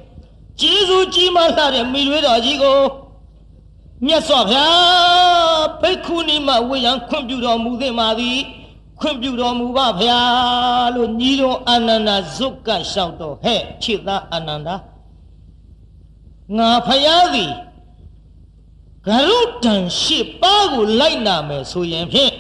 [0.61, 2.81] ကျေးဇူးကြီးမားလာတဲ့မိရွေတော်ကြီးကို
[4.07, 8.39] မြတ်စွာဘုရားဘိက္ခုနီမဝေယံခွင့်ပြုတော်မူသင့်ပါသည်
[9.01, 10.21] ခွင့်ပြုတော်မူပါဗျာ
[10.95, 14.75] လို့ညီတော်အာနန္ဒာဇုတ်ကလျှောက်တော့ဟဲ့ခြေသားအာနန္ဒာ
[16.57, 17.53] ငါဖယားသည်
[19.07, 22.33] ဂရုတန်ရှိပါးကိုလိုက်နာမယ်ဆိုရင်ဖြင့်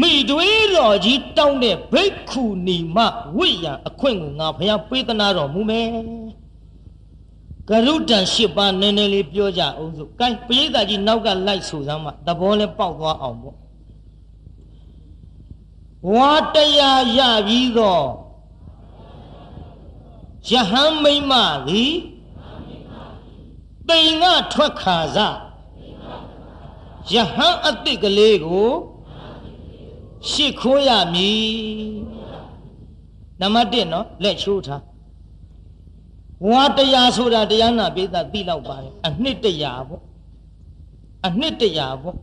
[0.00, 2.98] မိတွေးတော်ကြီးတောင်းတဲ့ဘိက္ခုနီမ
[3.36, 5.88] ဝိယံအခွင့်ကိုငါဖယားပေးသနာတော်မူမယ်
[7.68, 13.56] ဂရုတန်ရှိပါးနည်းနည်းလေးပြောကြအောင်စို့။ကဲပရိသတ်ကြီးနောက်ကလိုက်ဆိုစမ်းမှသဘောလဲပေါက်သွားအောင်ပေါ့။
[16.14, 18.06] ဝါတရားရပြီးတော့
[20.50, 21.32] ယဟန်မိမ့်မ
[21.66, 21.94] သည်
[23.88, 25.18] တိမ်ကထွက်ခါစ
[27.12, 28.70] ယဟန်အတိတ်ကလေးကို
[30.30, 31.48] ရှ िख ိုးရမည်
[33.40, 34.82] နံပါတ်1နော်လက်ချိုးထား
[36.46, 40.02] ဝါတရားဆိုတာတရားနာပိသသိလောက်ပါတယ်အနှစ်တရာပေါ့
[41.26, 42.16] အနှစ်တရာပေါ့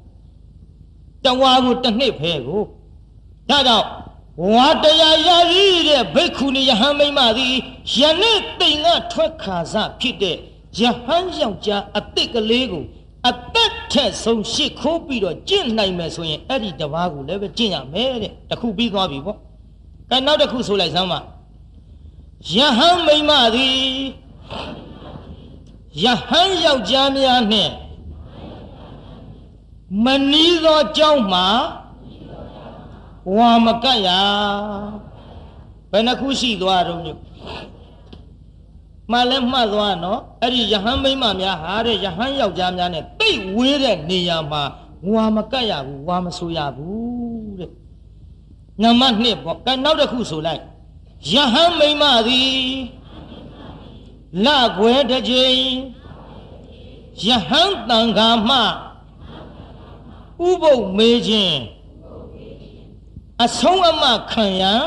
[1.26, 2.62] တဝါကိုတစ်နှစ်ဖဲကို
[3.50, 3.88] ဒါကြောင့်
[4.54, 7.56] ဝါတရားရရည်တဲ့ဘိက္ခုနီယဟန်မိမ့်မသည်
[8.00, 10.38] ယနေ့တိမ်ကထွက်ခါစဖြစ်တဲ့
[10.80, 12.84] ယဟန်ယောက်ျားအတိတ်ကလေးကို
[13.30, 19.38] အသက်ထက်ဆုံးရှ िख ိုးပြီးတော့ကျင့်နိုင်မယ်ဆိုရင်အဲ့ဒီတပားကိုလည်းပဲကျင့်ရမယ်တဲ့တခုပြီးသွားပြီပေါ့
[20.10, 21.20] ကဲနောက်တစ်ခုဆိုလိုက်စမ်းပါ
[22.55, 23.81] ယဟန်မိမ့်မသည်
[26.05, 27.73] ယဟန်ယောက်ျားများနှင့်
[30.05, 31.47] မနီးသောเจ้าမှာ
[33.37, 34.09] ဝါမကတ်ရ
[35.91, 37.09] ဘယ်နှခုရှိသွားတော့ည
[39.13, 44.63] မှလည်းမှတ်သွားနော်အဲ့ဒီယဟန်မိမများဟာတဲ့ယဟန်ယောက်ျားများနဲ့တိတ်ဝေးတဲ့နေရာမှာ
[45.13, 47.71] ဝါမကတ်ရဘူးဝါမဆိုရဘူးတဲ့
[48.83, 50.63] နံပါတ်1ပေါ့ကဲနောက်တစ်ခုဆိုလိုက်
[51.32, 52.56] ယဟန်မိမသည်
[54.46, 55.60] လခွဲတစ်ချိန်
[57.26, 58.58] ယဟန်တန်ခါမှ
[60.48, 61.60] ဥပုပ်မေးခြင်း
[63.44, 64.82] အဆုံးအမခံရန်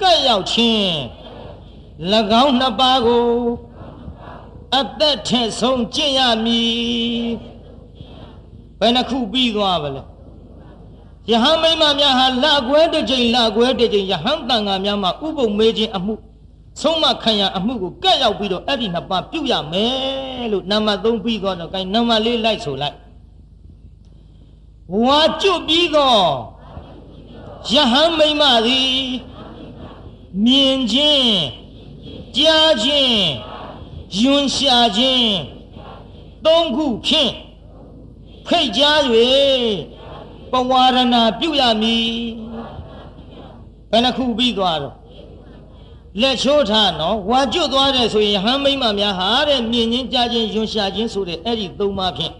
[0.00, 0.90] ကဲ့ရောက်ခြင်း၎
[2.44, 3.26] င်းနှစ်ပါးကို
[4.78, 6.70] အသက်ထင်ဆုံးကျင့်ရမည်
[8.78, 10.02] ဘယ်နှခုပြီးသွားပါလဲ
[11.30, 16.14] ယဟန်မိမများဟာလကွဲတစ်ချိန်လကွဲတစ်ချိန်ယဟန်တန်ဃာများမှာဥပုံမေးခြင်းအမှု
[16.80, 22.96] ဆုံးမခံရအမှုကိုကဲ့ရောက်ပြီးတော့အဲ့ဒီနှစ်ပါးပြုတ်ရမယ်လို့နံပါတ်3ပြီးသွားတော့ gain နံပါတ်4လိုက်ဆိုလိုက်
[25.04, 26.22] ဝါကျွတ်ပြီးတော့
[27.72, 28.92] ယဟန်မိမသည်
[30.44, 31.32] မြင်ခြင်း
[32.36, 33.20] ကြားခြင်း
[34.18, 35.34] ယွန်ရှာခြင်း
[36.44, 37.32] သုံးခုဖြင့်
[38.46, 39.00] ဖိတ်ကြား၍
[40.52, 42.08] ပဝါရဏပြုရမည်
[43.90, 44.94] ဘယ်နှခုပြီးသွားတော့
[46.20, 52.32] လက်ချိုးထားနော်ဝါကျွတ်သွားတယ်ဆိုရင်ဟမ်းမိမ့်မများဟာတဲ့မြင်ချင်းကြားချင်းယွန်ရှာခြင်းဆိုတဲ့အဲ့ဒီသုံးပါးဖြင့်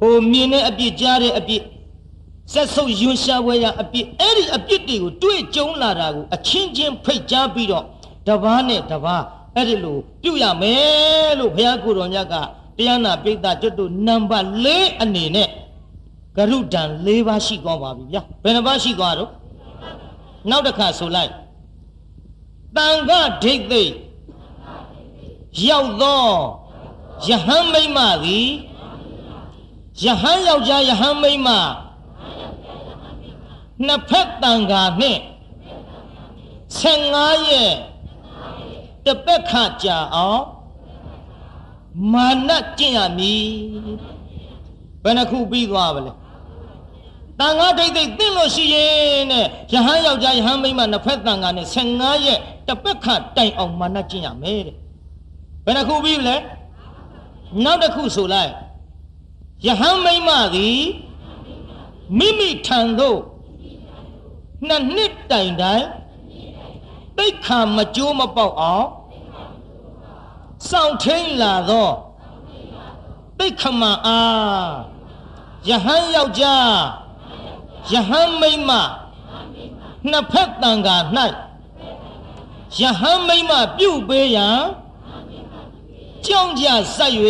[0.00, 1.62] ဟိုမြင်တဲ့အပြစ်ကြားတဲ့အပြစ်
[2.52, 7.84] ဆက်ဆုပ်ယွန်ရှာဝဲရအပြစ်အဲ့ဒီအပြစ်တွေကိုတွေ့ကြုံလာတာကိုအချင်းချင်းဖိတ်ကြားပြီးတော့
[8.26, 12.34] တပားနဲ့တပားအဲ့ဒီလိုပြုတ်ရမယ်လို့ဘုရားကိုယ်တော်မြတ်က
[12.76, 14.66] တရားနာပိဋကကျွတ်တို့နံပါတ်၄
[15.02, 15.48] အနေနဲ့
[16.36, 19.30] ဂရုဒံ၄ပါးရှိသွားပါပြီဗျာဘယ်နှပါးရှိသွားတော့
[20.50, 21.32] နောက်တစ်ခါဆိုလိုက်
[22.76, 23.10] တန်ခ
[23.42, 23.84] ဒိဋ္ဌိ
[25.68, 26.24] ရောက်သော
[27.28, 28.48] ယဟန်မိမ့်မသည်
[30.04, 31.48] ယဟန်ယောက်ျားယဟန်မိမ့်မ
[33.86, 35.20] နှစ်ဖက်တန်ခါနှင့်
[36.80, 37.74] 15ရက်
[39.04, 40.44] တပက်ခကြာအောင်
[42.12, 43.46] မာနကျင့်ရမည်
[45.02, 46.12] ဘယ်နှခုပြီးသွားပါလဲ
[47.40, 54.76] တန်ခါဒိဋ္ဌိသိလို့ရှိရင်တဲ့ယဟန်ယောက်ျားယဟန်မိန်းမနှစ်ဖက်တန်ခါနဲ့15ရက်တပက်ခတိုင်အောင်မာနကျင့်ရမယ်တဲ့
[55.64, 56.36] ဘယ်နှခုပြီးလဲ
[57.64, 58.52] နောက်တစ်ခုဆိုလိုက်
[59.66, 60.80] ယဟန်မိန်းမသည်
[62.18, 63.18] မိမိထံသို့
[64.68, 65.84] နှစ်နှစ်တိုင်တိုင်
[67.18, 68.86] တိတ်ခါမကြိုးမပေါက်အောင်
[70.70, 71.88] စောင့်ထိန်လာသော
[73.38, 74.70] တိတ်ခမအား
[75.68, 76.72] ယဟန်ယောက်ျား
[77.92, 78.70] ယဟန်မိန်းမ
[80.10, 80.96] နှစ်ဖက်တန်ခါ၌
[82.78, 84.60] ယဟန်မိန်းမပြုတ်ပေးရန်
[86.26, 87.14] ကြောင်းကြဆက်၍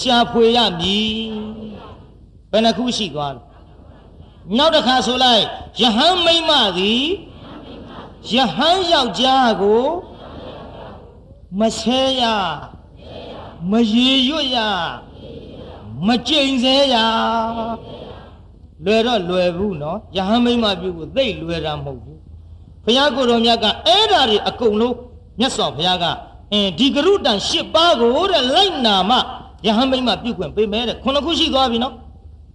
[0.00, 1.16] ရှာဖွေရမည်
[2.50, 3.42] ဘယ်နှခုရှိသွားလဲ
[4.56, 5.44] နောက်တစ်ခါဆိုလိုက်
[5.80, 7.04] ယဟန်မိမ့်မသည်
[8.32, 9.84] ယဟန်ယောက်ျားကို
[11.58, 12.22] မဆဲရ
[13.70, 14.58] မရေရွတ်ရ
[16.06, 16.96] မကြိမ်ဆဲရ
[18.84, 22.18] လွယ်တော့လွယ်ဘူးနော်ယဟန်မိမ့်မပြုကိုသိလွယ်တာမဟုတ်ဘူး
[22.84, 24.96] ဘုရားကိုယ်တော်မြတ်ကအဲ့ဓာတွေအကုန်လုံး
[25.38, 26.04] မြတ်စွာဘုရားက
[26.52, 29.16] အင်းဒီဂရုတန်၈ပါးကိုတဲ့လိုက်နာမှ
[29.66, 31.94] ယဟန်မိမ့်မပြုခွင့်ပေးမယ်တဲ့ခုနှစ်ခုရှိသွားပြီနော်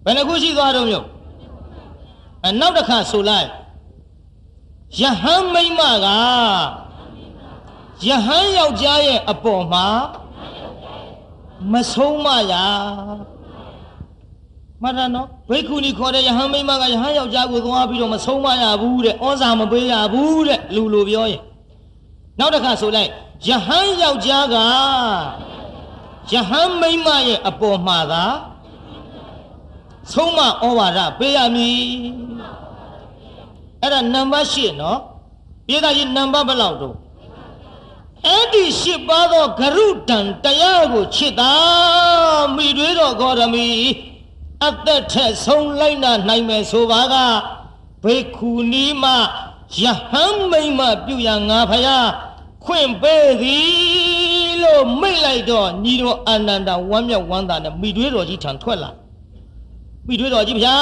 [0.06, 1.06] ဘယ်နှခုရှိသွားတော့မျိုး
[2.48, 3.48] အနောက်တစ်ခါဆိုလိုက်
[5.02, 6.08] ယဟန်မိမ့်မက
[8.08, 9.88] ယဟန်ယောက်ျားရဲ့အပေါ်မှာ
[11.72, 12.54] မဆုံးမရ
[14.84, 21.42] မှတ်တယ်နော်ဘိက္ခုနီခေါ်တဲ့ယဟန်မိမ့်မကယဟန်ယောက်ျားကိုသွားပြီးတော့မဆုံးမရဘူးတဲ့ဩဇာမပေးရဘူးတဲ့လူလိုပြောရင်
[22.40, 23.10] နောက်တစ်ခါဆိုလိုက်
[23.48, 24.56] ယဟန်ယောက်ျားက
[26.32, 28.26] ယဟန်မိမ့်မရဲ့အပေါ်မှာသာ
[30.14, 31.82] ဆုံးမဩဝါဒပေးရမည်
[33.82, 35.00] အဲ့ဒါနံပါတ်၈နော်
[35.68, 36.96] ပြည်သားကြီးနံပါတ်ဘယ်လောက်တော့
[38.28, 41.54] အဲ့ဒီ၈ပါးသောဂရုတံတရားကိုချစ်တာ
[42.56, 43.68] မိတွေးတော်ဂေါရမီ
[44.66, 47.16] အသက်ထက်ဆုံးလိုက်နာနိုင်မယ်ဆိုပါက
[48.04, 49.04] ဘိက္ခုနီမ
[49.82, 52.08] ယဟန်မိမ့်မပြုရငါဖယား
[52.66, 58.90] ခွင့်ပေးသည်လို့မိတ်လိုက်တော့ညီတော်အာနန္ဒဝမ်းမြောက်ဝမ်းသာနဲ့မိတွေးတော်ကြီးထံထွက်လာ
[60.08, 60.76] မိတွေးတော်ကြီးဗျာ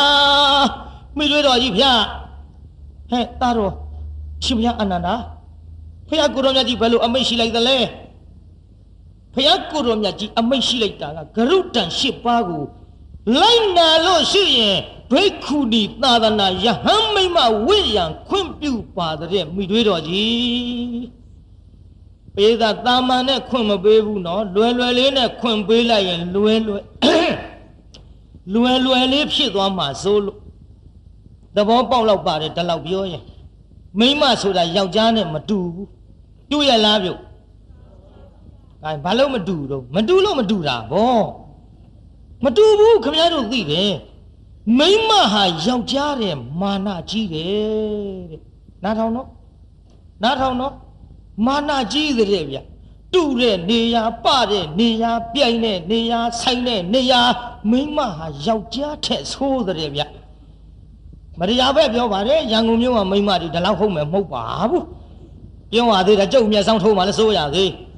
[1.17, 1.91] မိတွေးတော်ကြီးဗျာ
[3.09, 3.73] ဟဲ့တာတော်
[4.43, 5.09] ရှင်ဗျာအာနန္ဒ
[6.07, 7.77] ဖယားကိုရောမြတ်ကြီးဘယ်လိုအမိတ်ရှိလိုက်သလဲ
[9.33, 12.63] ဖယားကိုရောမြတ်ကြီးအမိတ်ရှိလိုက်တာကဂရုတန်၈ပါးကို
[13.41, 14.77] လိုက်နာလို့ရှိရင်
[15.11, 21.21] ဘိက္ခုနီသာသနာယဟန်မိမဝိယံခွင့်ပြုပါတဲ့မိတွေးတော်ကြီး
[22.35, 26.83] ပေးတာတာမန်နဲ့ခွင့်မပေးဘူးနော်လွယ်လွယ်လေးနဲ့ခွင့်ပေးလိုက်ရင်လွယ်လွယ်
[28.53, 30.37] လွယ်လွယ်လေးဖြစ်သွားမှာစိုးလို့
[31.55, 33.23] သဘောပေါက်တော့ပါတယ်ဒီလောက်ပြောရင်
[33.99, 35.89] မိမဆိုတာယောက်ျားနဲ့မတူဘူး
[36.49, 37.19] တူရလားပြုတ်
[38.83, 41.21] အဲဘာလို့မတူတော့မတူလို့မတူတာဗော
[42.43, 43.93] မတူဘူးခမရတို့သိတယ်
[44.77, 48.41] မိမဟာယောက်ျားတဲ့မာနကြီးတယ်တဲ့
[48.83, 49.27] နားထောင်နော်
[50.23, 50.73] နားထောင်နော်
[51.45, 52.57] မာနကြီးတဲ့ဗျ
[53.13, 57.21] တူတဲ့နေရာပတဲ့နေရာပြိုင်တဲ့နေရာဆိုင်တဲ့နေရာ
[57.71, 60.01] မိမဟာယောက်ျားထက်ဆိုးတဲ့ဗျ
[61.39, 64.85] မတရားပဲပြောပါတယ်ရန်ကုန်မြို့မှာမိမတွေဒီလောက်ဟုတ်မယ်မဟုတ်ပါဘူး
[65.71, 67.90] ပြောပါသေးတယ်ကြုံမျက်စောင်းထိုးမှလည်းစိုးရသေးတော်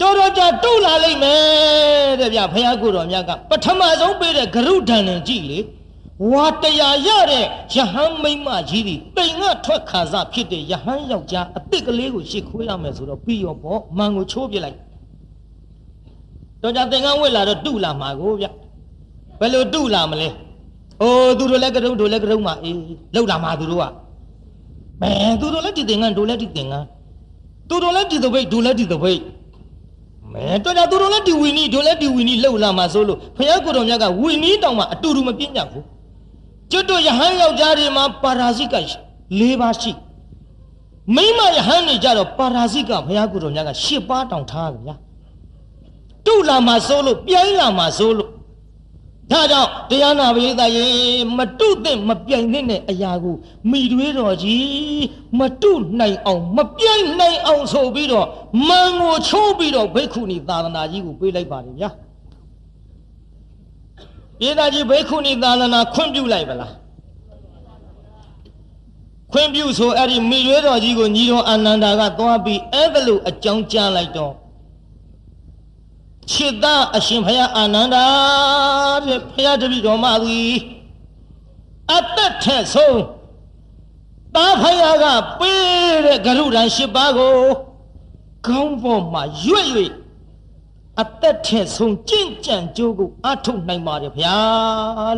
[0.00, 5.58] တော်ကြာတုတ်လာလိမ့်မယ်တဲ့ဗျဖះကိုတော်မြတ်ကပထမဆုံးပေးတဲ့ဂရုဒဏ်နဲ့ကြည်လေ
[6.30, 14.78] ဝါတရားရတဲ့ယဟန်မိမကြီးဒီပိန်ကထွက်ခါစားဖြစ်တဲ့ယဟန်ယောက်ျားအစ်စ်ကလေးကိုရှစ်ခွေးရမယ်ဆိုတော့ပြီးရောပေါ့မန်ကိုချိုးပြလိုက်
[16.62, 18.46] တော်ကြသင်္ကန်းဝစ်လာတော့တုလာမှာကိုဗျ
[19.40, 20.28] ဘယ်လိုတုလာမလဲ
[21.00, 22.76] အိုးသူတို့လည်းကရုတို့လည်းကရုမှာအေး
[23.14, 23.84] လောက်လာမှာသူတို့က
[25.00, 26.86] မဲသူတို့လည်းဒီသင်္ကန်းတို့လည်းဒီသင်္ကန်း
[27.68, 29.20] သူတို့လည်းဒီသပိတ်တို့လည်းဒီသပိတ်
[30.32, 35.84] မဲတော်ကြသူတို့လည်းဒီဝီနီတို့လည်းဒီဝီနီလောက်လာမှာဆိုလို့ဖခင်ကိုတော်မြတ်ကဝီနီတောင်မှအတူတူမပြည့်ညတ်ဘူး
[36.70, 38.74] ကျွတ်တို့ယဟန်ယောက်ျားတွေမှာပါရာဇိက
[39.38, 39.92] ၄ပါးရှိ
[41.14, 44.96] မိမယဟန်တွေကြတော့ပါရာဇိကဘုရားကိုယ်တော်များက၈ပါးတောင်ထားကြဗျာ
[46.26, 48.30] တုလာမှာစိုးလို့ပြိုင်းလာမှာစိုးလို့
[49.32, 50.86] ဒါကြောင့်တရားနာပရိသတ်ရေ
[51.36, 53.36] မတုသင့်မပြိုင်သင့်တဲ့အရာကို
[53.70, 55.04] မိတွေးတော်ကြီး
[55.38, 58.26] မတုနိုင်အောင်မပြိုင်နိုင်အောင်ဆိုပြီးတော့
[58.68, 61.90] မန်ကိုချိုးပြီးတော့ဘိက္ခုနီသာသနာကြီးကိုပေးလိုက်ပါတယ်ဗျာ
[64.40, 66.72] ပြည်သားကြီးဘိက္ခုနီသာသနာခွင့်ပြုလိုက်ပါလား
[69.32, 74.32] ခွင့်ပြုဆိုအဲ့ဒီမိရွေးတော်ကြီးကိုညီတော်အာနန္ဒာကသွားပြီးအဲ့ဒါလို့အကြောင်းကြားလိုက်တော့
[76.30, 78.06] ခြေသားအရှင်ဘုရားအာနန္ဒာ
[79.06, 80.52] တဲ့ဘုရားတပည့်တော်မသည်
[81.94, 83.00] အသက်ထက်ဆုံး
[84.34, 85.04] တာဖယားက
[85.38, 87.38] ပေးတဲ့ဂရုဒန်၈ပါးကို
[88.46, 89.68] ခေါင်းပေါ်မှာရွတ်၍
[91.00, 94.36] အသက်ထက်ဆုံးကြင့်ကြံကြိုးကိုအထုတ်နိုင်ပါတယ်ဗျာ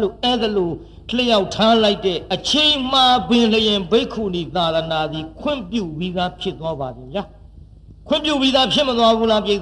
[0.00, 0.74] လို့အဲ့ဒါလို့
[1.16, 7.22] လျှောက်ထားလိုက်တဲ့အချိန်မှပင်လျင်ဘိက္ခုနီသာရဏာသည် ခွင့်ပြုပြီးသားဖြစ်သွားပါတယ်ဗျာ
[8.08, 9.58] ခွင့်ပြုပြီးသားဖြစ်မသွားဘူးလားပြိဿ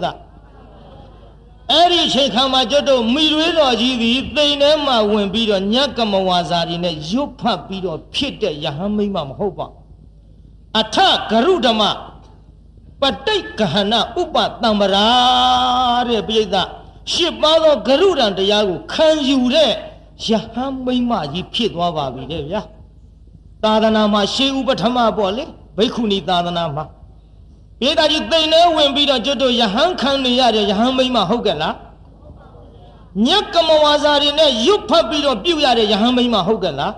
[1.72, 9.66] အဲ့ဒီအချိန်ခါမှာကျွတ်တို့မိရွေးတော်ကြီးသည်တိမ်ထဲမှာဝင်ပြီးတော့ညကမဝါစာတွေနဲ့ရွတ်ဖတ်ပြီးတော့ဖြစ်တဲ့ယဟန်မိမ့်မမဟုတ်ပါ
[10.80, 10.96] အထ
[11.30, 11.82] ဂရုဓမ္မ
[13.00, 15.06] ပဋိကဟဏဥပတံပရာ
[16.08, 16.56] တဲ့ပြိဿ
[17.12, 19.72] ရှစ်ပါးသောဂရုဒံတရားကိုခံယူတဲ့
[20.26, 22.62] ယဟန်မိမ့်မကြီးဖြစ်သွားပါပြီတဲ့ဗျာ
[23.62, 25.44] သာသနာမှာရှေးဥပထမပေါ့လေ
[25.76, 26.84] ဘိက္ခုနီသာသနာမှာ
[27.80, 31.74] ပြေတာကြီးတိမ်ထဲဝင်ပြီးတော့ကျွတ်တို့ယဟန်ခံနေရတဲ့ယဟန်မိမ့်မဟုတ်ကဲ့လား
[33.26, 36.92] ညက်ကမဝါစာတွေနဲ့ရွတ်ဖတ်ပြီးတော့ပြုတ်ရတဲ့ယဟန်မိမ့်မဟုတ်ကဲ့လား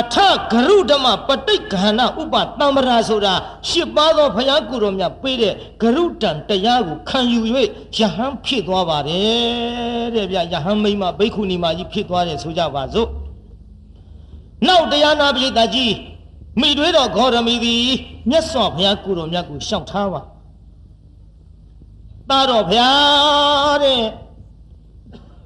[0.00, 0.16] အထ
[0.52, 3.34] ဂရုဓမ္မပဋိက္ခဏဥပတမ္ပရာဆိုတာ
[3.68, 7.40] ရှစ်ပါးသောဘုရားကိုယ်တော်မြတ်ပေးတဲ့ဂရုတံတရားကိုခံယူ၍
[7.98, 13.08] ယဟန်ဖြစ်သွားပါတယ်တဲ့ဗျယဟန်မိမဘိက္ခုနီမကြီးဖြစ်သွားတယ်ဆိုကြပါစို့
[14.66, 15.92] နောက်တရားနာပိဋကကြီး
[16.60, 17.84] မိတွေးတော်ဂေါရမီသည်
[18.30, 20.22] မြတ်စွာဘုရားကိုယ်တော်မြတ်ကိုရှောက်ထားပါ
[22.28, 24.02] တာတော်ဘုရားတဲ့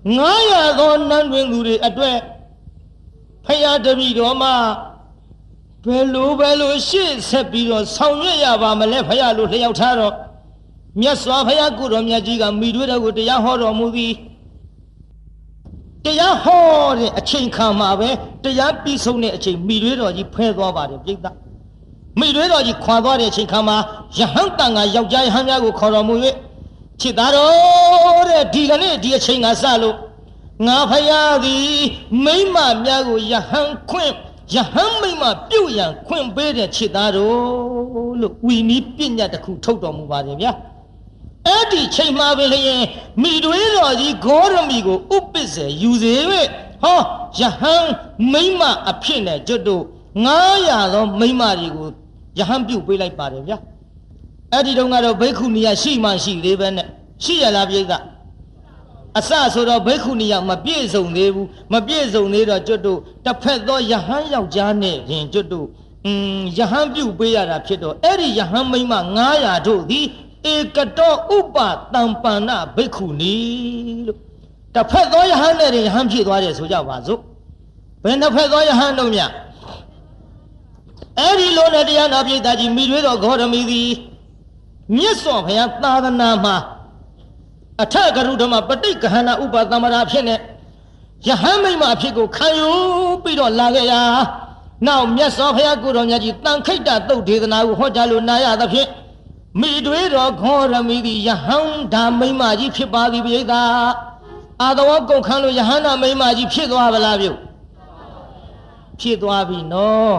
[0.08, 2.16] 900သောနန်းတွင်သူတွေအတွက်
[3.46, 4.54] ဖယားတပည့်တော်မှာ
[5.86, 10.14] ဘယ်လိုဘယ်လိုရှေ့ဆက်ပြီးတော့ဆောင်ရွက်ရပါမလဲဖယားလို့လျှောက်ထားတော့
[11.00, 14.12] မြတ်စွာဘုရားကိုတော်မြတ်ကြီးကမိတွေတော်ကိုတရားဟောတော်မူသည်
[16.04, 16.62] တရားဟော
[16.98, 18.10] တဲ့အချိန်ခါမှာပဲ
[18.44, 21.26] တရားပြီးဆုံးတဲ့အချိန်မိတွေတော်ကြီးဖဲသွားပါတယ်ပြိဿ
[22.20, 23.76] မိတွေတော်ကြီးခွာသွားတဲ့အချိန်ခါမှာ
[24.18, 26.14] ယဟန်တန်ကယောက်ျားယဟန်များကိုခေါ်တော်မူ၍
[27.00, 29.96] ချစ်သားတော်တဲ့ဒီကနေ့ဒီအချိန်ကစလို့
[30.66, 31.70] ငါဖယားသည်
[32.24, 34.12] မိမများကိုယဟန်ခွင့်
[34.54, 40.52] ယဟန်မိမပြုတ်ရန်ခွင့်ပေးတဲ့ချစ်သားတော်လို့ဝီနီးပညာတစ်ခုထုတ်တော်မူပါတယ်ဗျာ
[41.48, 42.82] အဲ့ဒီချိန်မှာပဲလျင်
[43.22, 46.14] မိတွေးတော်ကြီးဂေါရမီကိုဥပ္ပစ္စေယူစေ၍
[46.82, 47.00] ဟော
[47.38, 47.86] ယဟန်
[48.32, 49.84] မိမအဖြစ်နဲ့ကျွတ်တို့
[50.26, 51.88] 900သောမိမတွေကို
[52.38, 53.58] ယဟန်ပြုတ်ပေးလိုက်ပါတယ်ဗျာ
[54.52, 56.86] အဲ့ဒီတုန်းကတော့ဘိက္ခုနီယရှိမှရှိသေးပဲနဲ့
[57.24, 57.92] ရှိရလားပြိဿ
[59.18, 65.66] အစဆိုတော့ဘိက္ခုနီယမပြည့်စုံသေးဘူးမပြည့်စုံသေးတော့ကျွတ်တို့တစ်ဖက်သောယဟန်ယောက်ျားနဲ့ရင်ကျွတ်တို့
[66.06, 68.94] อืมယဟန်ပြုတ်ပေးရတာဖြစ်တော့အဲ့ဒီယဟန်မိမ
[69.30, 70.06] 900တို့သည်
[70.54, 71.56] ဧကတောဥပ
[71.94, 73.36] တံပန္နဘိက္ခုနီ
[74.06, 74.18] လို့
[74.74, 77.20] တစ်ဖက်သောယဟန်နဲ့ယဟန်ဖြစ်သွားတယ်ဆိုကြပါစို့
[78.04, 79.20] ဘယ်နှစ်ဖက်သောယဟန်တို့မြ
[81.18, 83.90] အဲ့ဒီလိုနဲ့တရားနာပိဋကကြီးမိတွေးတော်ဂေါရမီသည်
[84.96, 86.56] မြတ်စွာဘုရားသာသနာမှာ
[87.82, 90.34] အထကရုဓမ္မပဋိက္ခဏဥပသမရာဖြစ်နေ
[91.28, 92.70] ယဟန်မိမအဖြစ်ကိုခံယူ
[93.22, 94.00] ပြီးတော့လာခဲ့ရာ
[94.86, 98.88] နောက်မြတ်စွာဘုရားကိုယ်တော်မြတ်ကြီးတန်ခိတ္တသုတ်ဒေသနာကိုဟောကြားလို့နာရသဖြင့်
[99.58, 103.52] မိတွေတော်ခောရမီသည်ယဟန်ဓာမိမကြီးဖြစ်ပါသည်ပိဋက
[104.62, 107.32] အာသဝကုန်ခန်းလို့ယဟန်ဓာမိမကြီးဖြစ်သွားပါလားပြု
[109.00, 110.16] ဖြစ်သွားပြီနော်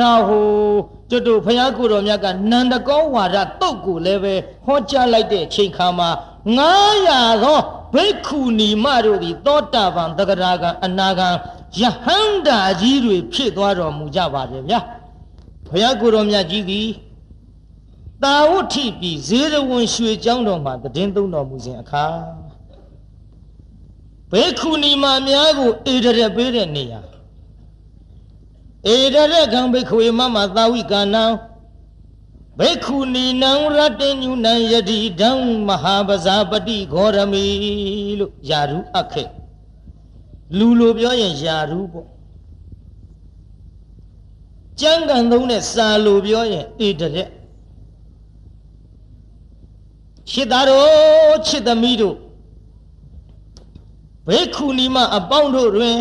[0.00, 0.48] နောက်ဟို
[1.10, 4.34] ကျွတ်တို့ဘုရားကိုယ်တော်မြတ်ကနန္ဒကောဝါဒတုတ်ကိုလည်းပဲ
[4.66, 6.10] ဟောကြားလိုက်တဲ့ချိန်ခါမှာ
[6.56, 7.60] 900သော
[7.94, 11.28] ဘိက္ခုနီမတို့သည်သောတာပန်တဂရာကံအနာကံ
[11.80, 14.80] ယဟန္တာကြီးတွေဖြစ်သွားတော်မူကြပါတယ်ဗျာ
[15.68, 16.86] ဘုရားကိုယ်တော်မြတ်ကြီးသည်
[18.22, 22.06] တာဝဋ္ဌိပြည်ဇေရဝံရွှေကျောင်းတော်မှာတည်င်းသုံးတော်မူစဉ်အခါ
[24.30, 27.00] ဘိက္ခုနီမများကိုအေဒရက်ပေးတဲ့နေရာ
[28.86, 31.24] ဧရရကံဘိက္ခွေမမသာဝိကနံ
[32.58, 35.30] ဘိက္ခုနီနံရတ္တညုနံယတိဒံ
[35.68, 37.44] မဟာပဇာပတိဂေါရမီ
[38.18, 39.24] လို့ယာရုအခေ
[40.58, 42.08] လူလိုပြောရင်ယာရုပေါ့
[44.80, 47.30] ကျမ်းဂန်သုံးနဲ့စာလိုပြောရင်ဧတရက်
[50.30, 52.16] ချစ်သားတို့ချစ်သမီးတို့
[54.26, 55.96] ဘိက္ခုနီမအပေါင်းတို့တွင်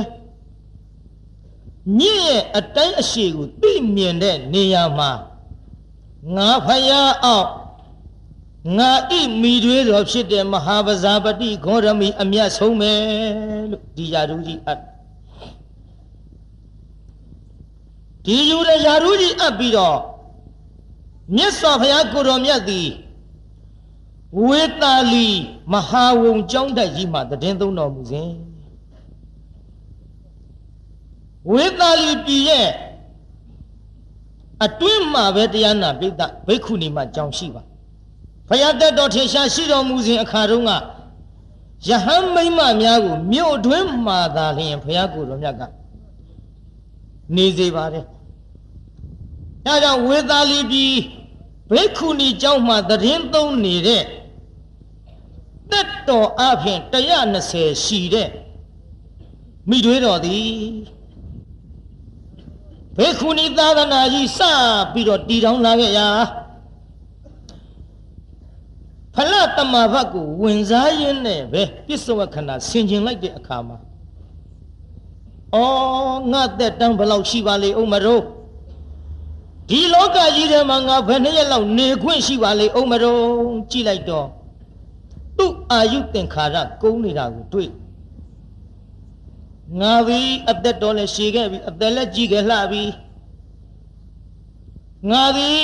[2.00, 5.12] ညင့်ရဲ့အတိုင်းအရှိကိုသိမြင်တဲ့နေရာမှာ
[6.36, 7.50] ငါဖယားအောင်
[8.78, 9.12] ငါဣ
[9.42, 12.92] မိတွေတော်ဖြစ်တဲ့မဟာပဇာပတိဂေါရမီအမျက်ဆုံးပဲ
[13.72, 14.80] လို့ဒီယာရုကြီးအပ်
[18.26, 20.00] ဒီယူရယာရုကြီးအပ်ပြီးတော့
[21.36, 22.90] မြတ်စွာဘုရားကိုတော်မြတ်သည်
[24.44, 25.30] ဝေတာလီ
[25.74, 28.30] မဟာဝုံကျောင်းတိုက်ကြီးမှာတည်င်းသုံးတော်မူစဉ်
[31.52, 32.70] ဝေသာလီပြည်ရဲ့
[34.66, 37.64] အတွင်းမှာပဲတရားနာပိဋကဘိက္ခုနီမကြောင်ရှိပါ
[38.50, 40.72] ဘုရားတက်တော်ထေရှားရှိတော်မူစဉ်အခါတုန်းက
[41.88, 45.62] ယဟန်မိမ့်မများကိုမြို့အတွင်းမှာသာလျှင်ဘုရားကိုယ်တော်မြတ်က
[47.36, 48.06] နေစေပါတယ်
[49.66, 50.94] အဲကြောင့်ဝေသာလီပြည်
[51.72, 54.04] ဘိက္ခုနီကျောင်းမှာသတင်းသုံးနေတဲ့
[55.72, 56.80] တက်တော်အပြင်
[57.32, 58.30] 120ရှိတဲ့
[59.70, 60.56] မိတွေတော်သည်
[62.98, 64.40] ဘေခုနီသာသနာကြီးစ
[64.94, 66.08] ပြီးတော့တည်ထောင်လာခဲ့ရာ
[69.16, 73.78] ဖလတမဘတ်ကိုဝင်စားရင်းနဲ့ပဲပြစ္ဆဝခဏဆင်ကျင်လိုက်တဲ့အခါမှာ
[75.56, 78.22] အော်ငါသက်တန်းဘယ်လောက်ရှိပါလေဥမရော
[79.70, 83.18] ဒီလောကကြီးထဲမှာငါဘယ်နှစ်ရက်လောက်နေခွင့်ရှိပါလေဥမရော
[83.72, 84.28] ကြည့်လိုက်တော့
[85.38, 87.72] သူ့အာယုသင်္ခါရကုန်းနေတာကိုတွေ့
[89.80, 92.84] ငါပြီအသက်တော်လည်းရှည်ခဲ့ပြီအသက်လည်းကြီးခဲ့လှပြီ
[95.12, 95.60] ငါသည်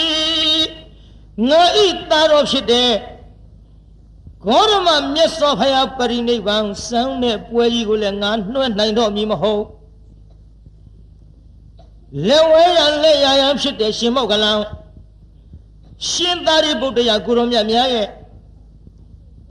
[1.49, 2.91] ငါဤသားတော်ဖြစ်တဲ့
[4.47, 9.63] ဂေါရမမြတ်စွာဘုရားပရိနိဗ္ဗာန်စံတဲ့ပွဲကြီးကိုလည်းငါနှွှဲနိုင်တော့မည်မဟုတ်
[12.27, 14.57] လက်ဝဲရလက်ရရဖြစ်တဲ့ရှင်မောက်ကလန်
[16.09, 18.07] ရှင်သာရိပုတ္တရာကိုရောမြတ်များရဲ့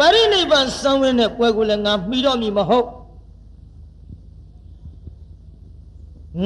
[0.00, 2.86] ပရိနိဗ္ဗာန်စံဝင်တဲ့ပွဲကိုလည်းငါမှီတော့မည်မဟုတ်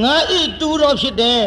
[0.03, 1.43] ငါဤတူတော်ဖြစ်တဲ့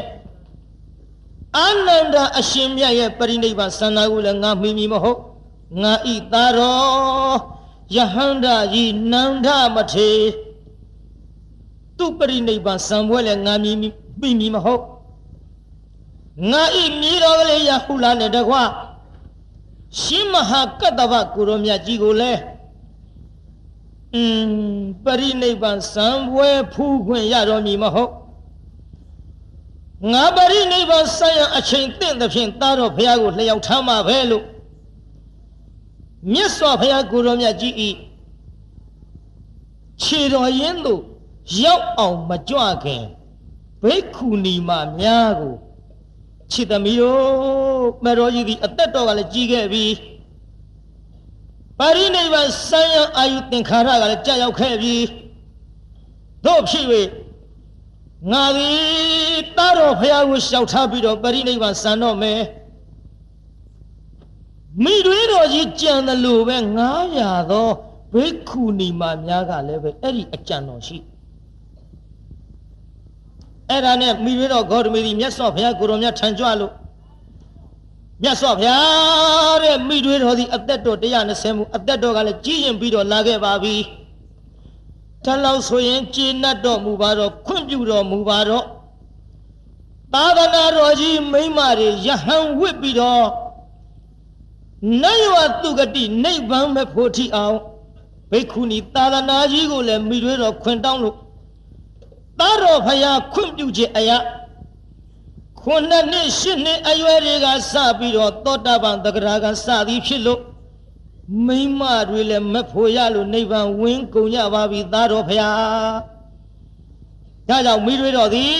[1.57, 5.19] အာနန္ဒအရှင်မြတ်ရဲ့ပရိနိဗ္ဗာန်စံနာကိုလည်းငါမှီမည်မဟုတ်
[5.81, 7.37] ငါဤသားတော်
[7.95, 10.11] ယဟန္တာကြီးနန္ဒမထေ
[11.97, 13.93] သူပရိနိဗ္ဗာန်စံပွဲလည်းငါမြည်မည်
[14.39, 14.83] မည်မဟုတ်
[16.51, 18.63] ငါဤမြေတော်ကလေးယဟုလာနဲ့တကွာ
[20.01, 22.39] ရှင်မဟာကတ္တဗကိုရောမြတ်ကြီးကိုလည်း
[24.15, 24.51] အင်း
[25.05, 28.11] ပရိနိဗ္ဗာန်စံပွဲဖူးခွင့်ရတော်မည်မဟုတ်
[30.11, 34.45] ငါပရိနိဗ္ဗာန်ဆိုင်ရအချိန်တင့်သဖြင့်သားတော်ဘုရားကိုလျှောက်ထားမှာပဲလို့
[36.33, 37.89] မြတ်စွာဘုရားကိုရောမြတ်ကြီးဤ
[40.03, 41.01] ခြေတော်ရင်းတို့
[41.63, 43.03] ရောက်အောင်မကြွခင်
[43.83, 44.69] ဘိက္ခုနီမ
[44.99, 45.55] များကို
[46.51, 49.85] ချစ်သမီးတို့မတော်ကြီးဒီအသက်တော်ကလည်းကြီးခဲ့ပြီ
[51.79, 54.95] ပါရိနိဗ္ဗာန်ဆံရအာယုသင်္ခါရကလည်းကြာရောက်ခဲ့ပြီ
[56.45, 56.85] တို့ဖြစ်၍
[58.31, 58.77] ငါသည်
[59.57, 62.41] တာတော်ဖရာကိုရှောက်ထားပြီးတော့ပါရိနိဗ္ဗာန်ဆံတော့မယ်
[64.83, 66.57] မိတွေတော်ကြီးကြံတယ်လို့ပဲ
[67.23, 67.69] 900သော
[68.13, 71.16] ဘိက္ခုနီမများကလည်းပဲအဲ့ဒီအကြံတော်ရှိတယ်
[73.69, 76.73] အဲ့ဒါနဲ့မိရွေးတော်ဂေါတမီဒီမြတ်စွာဘုရားကိုရောမြတ်ထံကြွလို့
[78.23, 83.75] မြတ်စွာဘုရားတဲ့မိတွေးတော်ဒီအသက်တော်120မှုအသက်တော်ကလည်းကြီးရင်ပြီးတော့လာခဲ့ပါပြီ
[85.25, 88.65] တလောက်ဆိုရင်ကျေနပ်တော်မူပါတော့ခွင့်ပြုတော်မူပါတော့
[90.13, 93.25] သာသနာတော်ကြီးမိမတွေယဟန်ဝစ်ပြီးတော့
[95.01, 97.57] နတ်ရွာသူကတိနိဗ္ဗာန်မဲ့ဖို့ထီအောင်
[98.31, 101.15] ဘိက္ခုနီသာသနာကြီးကိုလည်းမိတွေးတော်ခွင်တောင်းလို့
[102.39, 104.17] သားတော်ဖယားခွင့်ပြုခြင်းအရာ
[105.61, 110.41] ခုနှစ်နှစ်ရှစ်နှစ်အရွယ်တွေကစပြီးတော့သောတာပန်တဂရကစသည်ဖြစ်လို့
[111.45, 115.97] မိမတွေလည်းမဖို့ရလို့နိဗ္ဗာန်ဝင်းကုန်ကြပါပြီသားတော်ဖယား
[117.49, 118.53] ဒါကြောင့်မိတွေတော်သည်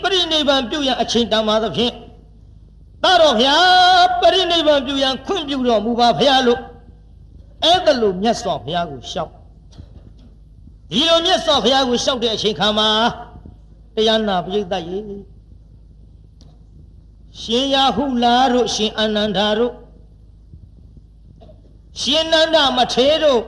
[0.00, 1.94] ပရိနိဗ္ဗာန်ပြုရန်အချိန်တန်ပါသဖြင့်
[3.02, 6.60] သားတော်ဖယားပရိနိဗ္ဗာန်ပြုရန်ခွင့်ပြုတော်မူပါဖယားလို့
[7.64, 9.32] အဲ့ဒါလို့မြတ်စွာဘုရားကိုရှောက်
[10.90, 12.88] ဒီလိုမြတ်စွာဘုရားကိုရှောက်တဲ့အချိန်ခါမှာ
[13.94, 14.98] တရားနာပိဋကရေ
[17.40, 19.74] ရှင်ရဟုလာတို့ရှင်အာနန္ဒာတို့
[22.00, 23.42] ရှင်နန္ဒမထေတို့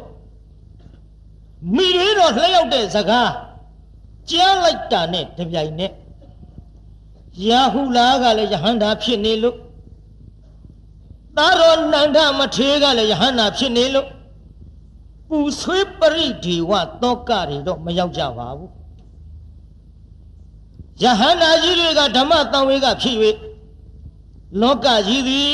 [1.74, 3.32] မိတွေတော့လျှောက်တဲ့စကား
[4.30, 5.92] ကြားလိုက်တာနဲ့တပြိုင်နက်
[7.48, 9.56] ရာဟုလာကလည်းယဟန္တာဖြစ်နေလို့
[11.36, 14.06] သာရောနန္ဒမထေကလည်းယဟန္တာဖြစ်နေလို့
[15.34, 16.72] ပူဆွေးပရိဒီဝ
[17.02, 18.70] တောကတွေတော့မရောက်ကြပါဘူး
[21.02, 23.16] ယဟန္တာကြီးတွေကဓမ္မတန်ဝေကဖြစ်၍
[24.60, 25.50] လောကကြီးသည်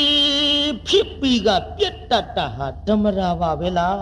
[0.87, 4.01] ဖြစ်ပြီးကပြက်တတ်တာဟာဓမ္မရာပါပဲလား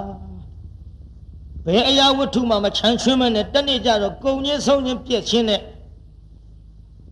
[1.65, 5.61] ဘယ်အရာဝတ္ထုမှမချမ်းချွင်းမနဲ့တနေ့ကြတော့ကုံချင်းဆုံးချင်းပြက်ချင်းနဲ့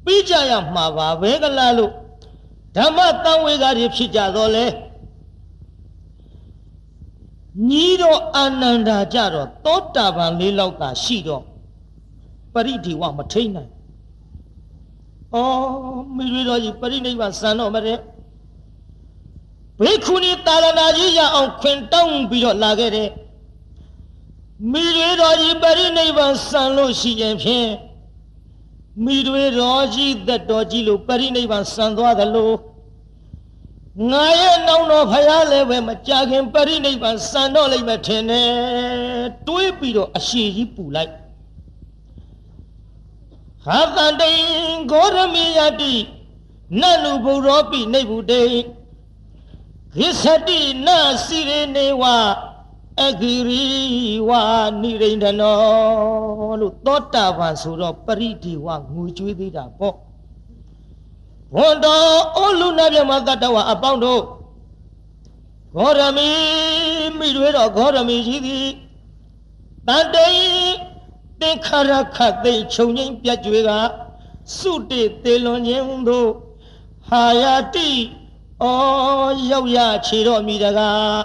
[0.05, 1.91] ပြီးကြရမှာပါပဲကလားလို့
[2.78, 4.66] ဓမ္မတန်ဝေကတွေဖြစ်ကြတော့လေ
[7.70, 11.43] ညီတော်အာနန္ဒာကြတော့သောတာပန်လေးလောက်သာရှိတော့
[12.53, 13.72] ပရိဒီဝမထိန်နိုင်။
[15.34, 17.97] အော်မိရွေတော်ကြီးပရိနိဗ္ဗာန်စံတော့မတဲ့
[19.80, 23.10] ဘိက္ခုနီတာရဏကြီးရအောင်ခွင်တောင်းပြီးတော့လာခဲ့တဲ့
[24.72, 27.70] မိရွေတော်ကြီးပရိနိဗ္ဗာန်စံလို့ရှိရင်ဖြင့်
[29.06, 32.51] မိရွေတော်ကြီးသက်တော်ကြီးလို့ပရိနိဗ္ဗာန်စံသွားသလို
[34.12, 38.50] ငါရဲ့နောင်တော်ဖရာလည်းပဲမကြခင်ပရိနိဗ္ဗာန်စံတော့လိမ့်မယ်ထင်တယ်
[39.48, 41.14] တွေးပြီးတော့အရှိကြီးပူလိုက်
[43.66, 44.39] ဟာတန်တိန်
[44.91, 45.93] ဂောရမိယတိ
[46.82, 48.43] နတ်လူဘုရောပိနေဗုတေ
[49.96, 50.88] ခိသတိန
[51.26, 52.04] စီရေနေဝ
[53.04, 53.64] အဂိရိ
[54.28, 54.32] ဝ
[54.82, 55.58] နိရိန္ဒနော
[56.60, 59.96] လို့သောတာပန်ဆိုတော့ပရိဒီဝငူကျွေးသေးတာပေါ့
[61.56, 64.22] ဘွန်တော်အိုလူနာမြမတတဝအပေါင်းတို့
[65.76, 66.30] ဂေါရမီ
[67.18, 68.68] မိတွေတော့ဂေါရမီရှိသည်
[69.88, 70.28] တန်တိ
[71.39, 73.70] သင်္ခါရခသိခြုံငိမ့်ပြတ်ကြွေက
[74.58, 76.30] စုတေတေလွန်ခြင်းတို့
[77.08, 78.66] ဟာယာတိဩ
[79.51, 79.78] ရောက်ရ
[80.08, 81.22] ခြေတော်မိတကား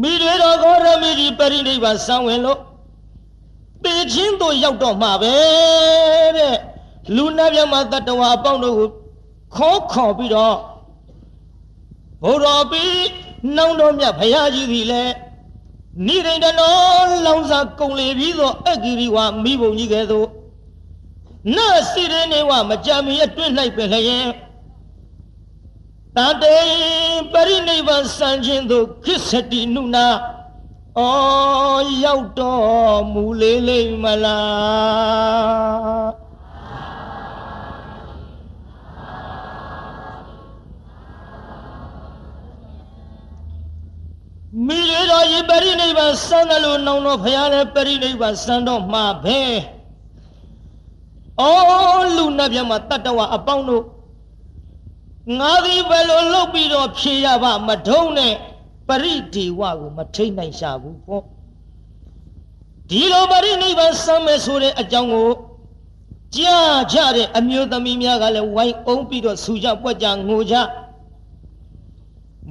[0.00, 2.60] မိတွေတော်ဂေါရမီဒီပရိနိဗ္ဗာန်ဆံဝင်လို့
[3.82, 5.34] ပေချင်းတို့ရောက်တော့မှာပဲ
[6.36, 6.56] တဲ့
[7.16, 8.88] လူနာမြတ်မတတဝါအပေါင်းတို့ကို
[9.56, 10.56] ခေါ်ခေါ်ပြီးတော့
[12.22, 12.84] ဘုရောပိ
[13.56, 15.14] နှောင်းတော်မြတ်ဘုရားကြီးသည်လည်း
[16.06, 16.74] နိရိန္ဒနော
[17.26, 20.28] လောင်စာကုံလေပြီးသောအဂိရိဝမိဘုံကြီးကဲ့သို့
[21.56, 21.58] န
[21.90, 24.28] စီရနေဝမကြမီအတွင်း၌ပင်လျင်
[26.16, 26.56] တန်တေ
[27.32, 30.06] ပရိနိဗ္ဗာန်စံခြင်းသို့ခိစ္စတိနုနာ
[30.98, 36.27] အော်ရောက်တော်မူလေလိမ့်မလား
[44.68, 49.40] မိရတော်ဤပရိနိဗ္ဗာန်စံတယ်လို့နောင်တော်ဖရာလည်းပရိနိဗ္ဗာန်စံတော်မှာပဲ
[51.40, 53.84] အော်လူနတ်မြတ်မှာတတ္တဝအပေါင်းတို့
[55.38, 58.34] ငါသည်ဘယ်လိုလုပ်ပြီးတော့ဖြေရပါမထုံးနဲ့
[58.88, 61.24] ပရိဒီဝကိုမထိတ်နိုင်ရှာဘူးပေါ့
[62.90, 65.30] ဒီလိုပရိနိဗ္ဗာန်စမ်းမယ်ဆိုတဲ့အကြောင်းကို
[66.36, 70.56] ကြားကြတဲ့အမျိုးသမီးများကလည်းဝိုင်းအောင်ပြီးတော့ဆူကြပွက်ကြငိုကြ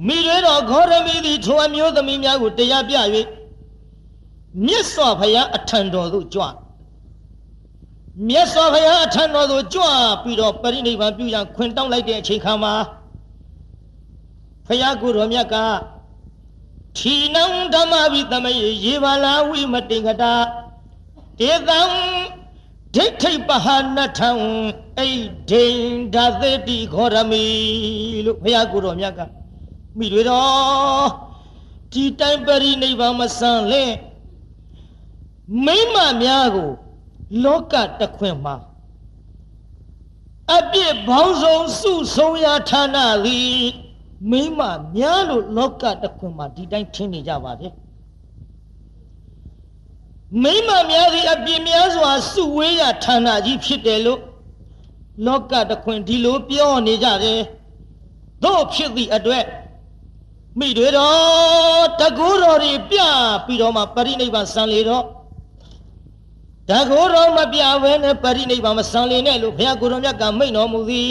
[0.06, 2.96] မိတွေတော်ခေါရမီသည်ထိုအမျိုးသမီးများကိုတရားပြ၍
[4.66, 6.42] မြတ်စွာဘုရားအထံတော်သို့ကြွ
[8.28, 9.84] မြတ်စွာဘုရားအထံတော်သို့ကြွ
[10.22, 12.74] ပြီးတော့ပရိနိဗ္ဗာန်ပြုရန်ခွင်တောင်းလိုက်တဲ့အချိန်ခါမှာ
[14.66, 15.56] ဘုရားကိုယ်တော်မြတ်က
[16.98, 17.44] ထီနံ
[17.74, 20.34] ဓမ္မဝိသမယေယေဘာလာဝိမတင်္ကတာ
[21.38, 21.80] တေတံ
[22.94, 24.30] ဒိဋ္ဌိပဟာနထံ
[24.98, 25.08] အိ
[25.50, 25.82] ဒိန်
[26.14, 27.44] ဓာသေတိခောရမီ
[28.26, 29.20] လို့ဘုရားကိုယ်တော်မြတ်က
[29.96, 31.08] မိတွေတော်
[31.92, 33.84] ဒီတိုင်းပရိနိဗ္ဗာန်မဆန်လဲ
[35.64, 36.70] မိမများကို
[37.44, 38.56] လောကတခွင်မှာ
[40.56, 43.60] အပြစ်ဘောင်းဆုံးစုဆုံးရာဌာနသည်
[44.30, 44.60] မိမ
[44.96, 47.66] များလို့လောကတခွင်မှာဒီတိုင်းထင်နေကြပါဗျ
[50.42, 54.20] မိမများသည်အပြစ်များစွာစုဝေးရာဌာနကြီးဖြစ်တယ်လို့
[55.26, 57.40] လောကတခွင်ဒီလိုပြောနေကြတယ်
[58.44, 59.44] တို့ဖြစ်သည့်အတွက်
[60.58, 62.98] မိတွေတော်တကူတော်တွေပြ
[63.46, 65.04] ပြီးတော့မှပရိနိဗ္ဗာန်စံလေတော့
[66.70, 71.10] တကူတော်မပြဘဲနဲ့ပရိနိဗ္ဗာန်မစံလေနဲ့လို့ဘုရားကိုယ်တော်မြတ်ကမိန့်တော်မူသည်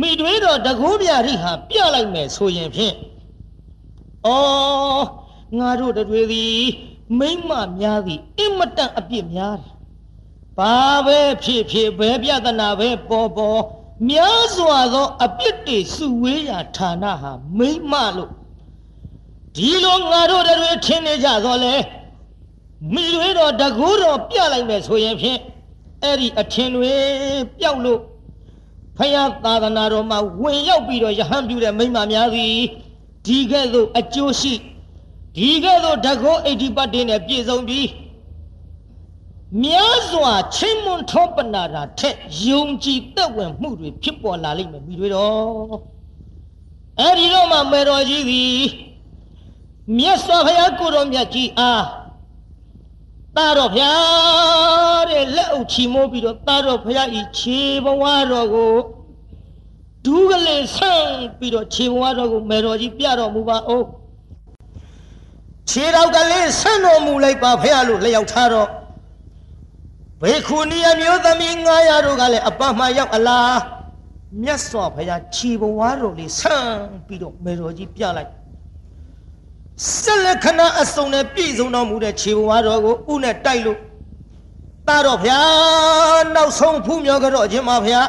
[0.00, 2.94] မိတွေတော်တကူပြရိဟာပြလိုက်မယ်ဆိုရင်ဖြင့်
[4.26, 4.28] ဩ
[5.58, 6.64] ငါတို့တွေသည်
[7.18, 7.50] မိမ့်မ
[7.80, 9.74] များသည်အင်မတန်အပြစ်များတယ်
[10.58, 10.74] ဘာ
[11.06, 13.62] ပဲဖြစ်ဖြစ်ဘယ်ပြဿနာပဲပေါ်ပေါ်
[14.04, 18.30] များစွာသောအပြစ်တွေစုဝေးရာဌာနဟာမိမ့်မလို့
[19.56, 21.74] ဒီလိုငါတို့တွေထင်နေကြတော့လေ
[22.92, 25.40] မိတွေတော့တကူတော့ပြလိုက်မယ်ဆိုရင်ဖြင့်
[26.02, 26.92] အဲ့ဒီအထင်တွေ
[27.58, 28.00] ပျောက်လို့
[28.96, 32.56] ဖယားသာသနာတော်မှာဝင်ရောက်ပြီးတော့ယဟန်ပြုတဲ့မိမများသည်
[33.26, 34.54] ဒီကဲ့သို့အကျိုးရှိ
[35.36, 37.86] ဒီကဲ့သို့ဓကောအိဋ္ဌိပတ်တွေနဲ့ပြည့်စုံပြီး
[39.62, 42.16] များစွာချင်းမွန်ထောပနာတာထက်
[42.46, 45.76] ယုံကြည်သက်ဝင်မှုတွေဖြစ်ပေါ်လာလိမ့်မယ်မိတွေတော့
[47.00, 48.60] အဲ့ဒီတော့မှမေတော်ကြီးသည်
[49.96, 51.84] မြတ်စွာဘုရားကိုတော်မြတ်ကြီးအား
[53.36, 58.74] တာတော်ဖျားတဲ့လက်အုပ်ချီမိုးပြီးတော့တာတော်ဖျားဤခြေဘဝတော်ကို
[60.04, 61.06] ဒူးကလေးဆန့်
[61.38, 63.86] ပြီးတော့ခြေဘဝတော်ကိုမေတော်ကြီးပြတော်မူပါအောင်
[65.70, 68.68] ခြေတော်ကလေးဆန့်တော်မူလိုက်ပါဖျားလို့လျှောက်ထားတော့
[70.22, 73.58] ဘေခုနီအမျိုးသမီး900တို့ကလည်းအပမှရောက်အလား
[74.42, 76.70] မြတ်စွာဘုရားခြေဘဝတော်လေးဆန့်
[77.06, 78.30] ပြီးတော့မေတော်ကြီးပြလိုက်
[80.00, 83.78] ဆက်လက်ခဏအစုံနဲ့ပြည့်စုံတော်မူတဲ့ခြေဘဝတော်ကိုဥနဲ့တိုက်လို့
[84.88, 85.40] တာတော့ဗျာ
[86.34, 88.02] နောက်ဆုံးဖူးမြော်ကြတော့ခြင်းပါဗျာ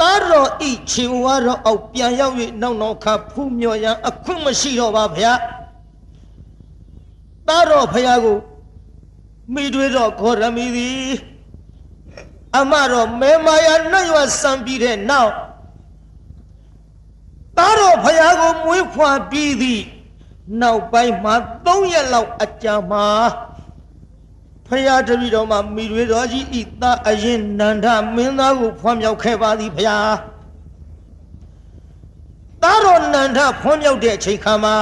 [0.00, 5.32] တာတော်ဤခြေဘဝတော်အောက်ပြန်ရောက်၍နောက်နောက်ခါဖူးမြော်ရန်အခွင့်မရှိတော့ပါဗျာ
[7.48, 8.38] တာတော်ဖရာကို
[9.54, 11.10] မိတွေတော့ခေါ်ရမီသည်
[12.58, 15.32] အမတော်မဲမာယာနှံ့ရွာစံပြီးတဲ့နောက်
[17.56, 19.84] သားတော်ဖရာကိုမွေးဖွာပြီးသည့်
[20.60, 21.34] နောက်ပိုင်းမှာ
[21.64, 23.06] 3ရက်လောက်အကြာမှာ
[24.66, 29.98] ဖရာတပည့်တော်မှာမိတွေတော်ကြီးဤသားအရင်နန္ဒမင်းသားကိုဖွားမြောက်ခဲ့ပါသည်ဖရာ
[32.62, 34.76] သားတော်နန္ဒဖွားမြောက်တဲ့အချိန်ခါမှာ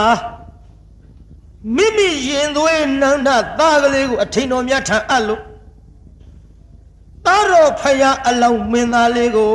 [1.77, 5.43] မိမိရင်သွေးနန္ဒသားကလေးကိုအထင်တော်မြတ်ထံအပ်လို့
[7.27, 9.55] သားတော်ဖရာအလောင်းမင်းသားလေးကို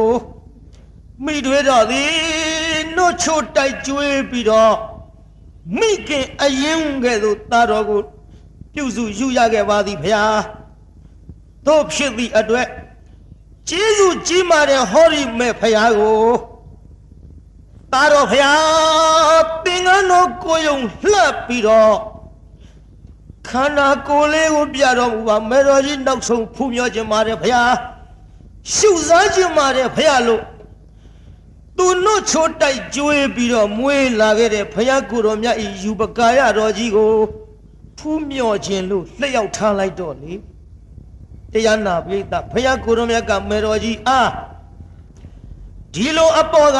[1.25, 2.13] မိတွေတော်သည်
[2.95, 4.75] နှုတ်ချိုတိုက်ကျွေးပြီးတော့
[5.79, 8.01] မိခင်အရင်ကဲ့သို့သားတော်ကို
[8.73, 10.39] ပြုစုယူရခဲ့ပါသည်ဖျား
[11.67, 12.67] တို့ဖြစ်သည့်အတွက်
[13.69, 16.19] ကျေးဇူးကြီးမာတဲ့ဟောဒီမဲ့ဖျားကို
[17.93, 20.77] သားတော်ဖျားသင်္ကန်းတော်ကိုယုံ
[21.11, 21.95] လှပ်ပြီးတော့
[23.49, 27.73] ခန္ဓာကိုယ်လေးကိုပြတော်မူပါမေတော်ကြီးနောက်ဆုံးဖူးမြော်ခြင်းပါတယ်ဖျား
[28.73, 30.43] ရှုစားခြင်းပါတယ်ဖျားလို့
[31.77, 37.09] သူနှုတ်ချိုးတိုက်ကျွေးပြီးတော့မွေးလာခဲ့တဲ့ဖယားကိုတော်မြတ်ဤယူပကာယတော်ကြီးကို
[37.99, 40.33] ဖူးမြော်ခြင်းလို့လျှောက်ထားလိုက်တော့လေ
[41.51, 44.29] တရားနာပိဋကဖယားကိုရုံမြတ်ကမေတော်ကြီးအား
[45.93, 46.79] ဒီလိုအပေါ်က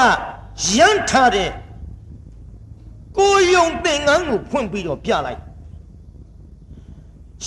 [0.75, 1.49] ရမ်းထားတဲ့
[3.17, 5.39] ကိုယုံသင်္ကန်းကိုဖွင့်ပြီးတော့ပြလိုက်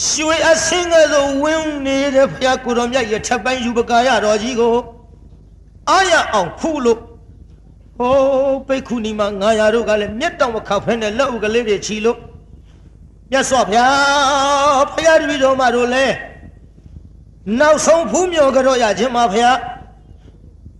[0.08, 4.74] ရွှေအစင်းကလေးဝင်းနေတဲ့ဖယားကိုရုံမြတ်ရဲ့ထပ်ပိုင်းယူပကာရတော်ကြီးကို
[5.90, 7.00] အာရအောင်ဖူးလို့
[7.98, 12.18] ဟိုးပိတ်ခုနီမှာ900တို့ကလည်းမျက်တောင်မခောက်ဖဲနဲ့လက်ဥကလေးတွေချီလို့
[13.30, 16.14] မြတ်စွာဘုရားဖယားတပည့်တော်မတို့လည်း
[17.60, 19.56] နောက်ဆုံးဖူးမြော်ကြတော့ရခြင်းပါဖယား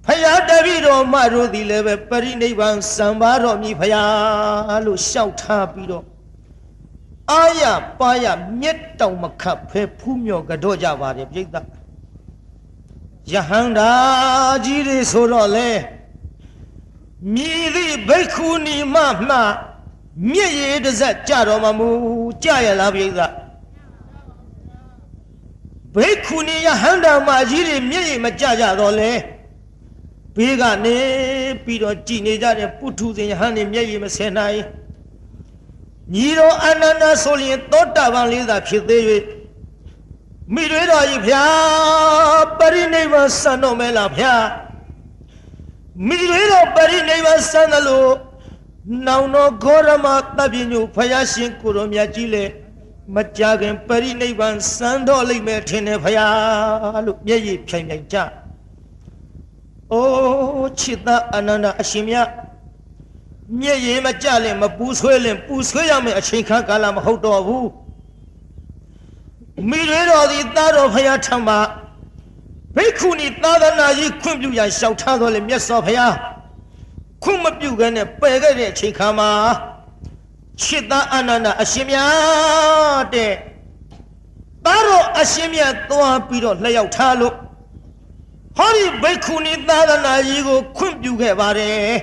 [0.06, 6.04] ဖယားတပည့်တော်မတို့သည်လည်းပဲပရိနိဗ္ဗာန်စံပါတော်မူဖယားလို့ရှောက်ထားပြီးတော့
[7.32, 7.62] အာရ
[7.98, 8.26] ပါရ
[8.60, 11.44] မျက်တောင်မခတ်ဖဲဖူးမြော်ကြတော့ကြပါတယ်ပြိဿ
[13.32, 13.90] ယဟန္တာ
[14.64, 15.70] ကြီးတွေဆိုတော့လေ
[17.34, 18.96] မြည်သည့်ဘိက္ခုနီမ
[19.28, 19.36] မှ
[20.32, 21.88] မြင့်ရည်တစ်စက်ကြတော်မမူ
[22.44, 23.10] ကြရလားပြိဿ
[25.94, 29.12] ဘိက္ခုနီယဟန္တာမကြီးတွေမြင့်ရည်မကြကြတော့လေ
[30.36, 30.98] ဘေးကနေ
[31.64, 34.60] ပြီးတော့ကြည်နေကြတဲ့ပုထုဇဉ်ယဟန်နေမျက်ရည်မဆင်နိုင်
[36.14, 39.02] ညီတော်အနန္ဒဆိုရင်သောတာပန်လေးသာဖြစ်သေး၍
[40.54, 44.44] မိတွေတော်ကြီးဖျားပရိနိဗ္ဗာန်စံတော်မဲလားဖျား
[46.06, 48.12] မိတွေတော်ပရိနိဗ္ဗာန်စံတယ်လို့
[49.06, 50.06] နောင်တော်ဂေါရမ
[50.36, 52.44] တပ်ပြညုဖယားရှင်ကိုတော်မြတ်ကြီးလေ
[53.14, 58.18] မကြခင်ပရိနိဗ္ဗာန်စံတော်လိမ့်မယ်ထင်တယ်ဖယားလို့မျက်ရည်ဖြိုင်ဖြိုင်ကြ။
[59.92, 62.28] အိုးချစ်သားအနန္တအရှင်မြတ်
[63.60, 67.66] မျက်ရည်မကြလင်မပူဆွဲလင်ပူဆွဲရမယ်အချိန်ခါကာလမဟုတ်တော့ဘူး။
[69.70, 71.58] မိတွေတော်သည်သားတော်ဖယားထံမှာ
[72.76, 76.14] ဘိက္ခုနီသာသနာကြီးခွင့်ပြုရန်လျှောက်ထားတော်လေမြတ်စွာဘုရား
[77.22, 79.30] ခွင့်မပြုခဲ့နဲ့ပယ်ခဲ့တဲ့အချိန်ခါမှာ
[80.62, 83.32] ချစ်သားအနန္တအရှင်မြတ်တဲ့
[84.64, 87.34] သားတော်အရှင်မြတ်သွားပြီးတော့လျှောက်ထားလို့
[88.56, 91.96] ဟောဒီဘိက္ခုနီသာသနာကြီးကိုခွင့်ပြုခဲ့ပါတယ်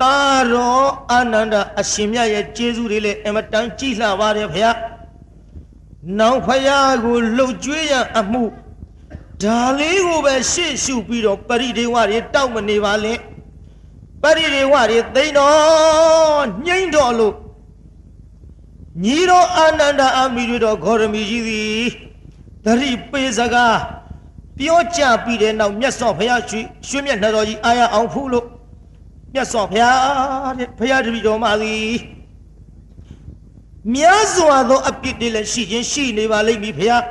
[0.00, 0.16] တာ
[0.52, 4.74] ရောအာနန္ဒအရှင်မြတ်ရဲ့ကျေးဇူးတွေလည်းအမတန်ကြီးလှပါတယ်ဖခင်။
[6.18, 8.42] နောင်ဖခင်ကိုလှုပ်ကြွေးရန်အမှု
[9.42, 13.18] ဒါလေးကိုပဲရှေ့ရှုပြီးတော့ပရိဒေဝတွေတောက်မနေပါနဲ့။
[14.22, 17.34] ပရိဒေဝတွေသိမ့်တော်ညှိမ့်တော်လို့
[19.04, 21.84] ညီတော်အာနန္ဒအာမီတွေတော်ဂေါရမီကြီးသည်
[22.64, 23.76] တရိပေစကား
[24.58, 28.46] ပြောကြပြီးတဲ့နောက်မြတ်စွာဘုရားရွှေရွှေမြတ်နှတော်ကြီးအာရအောင်ဖူးလို့
[29.34, 31.94] မြတ်စွာဘုရားတဲ့ဘုရားတပည့်တော်မသည်
[33.94, 37.04] မြတ်စွာသောအပြစ်တွေလည်းရှိခြင်းရှိနေပါလိမ့်မည်ဘုရား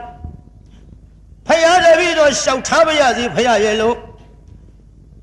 [1.47, 3.97] ဘုရားတပည့်တော်ရှောက်ထားပါရစေဘုရားရဲ့လို့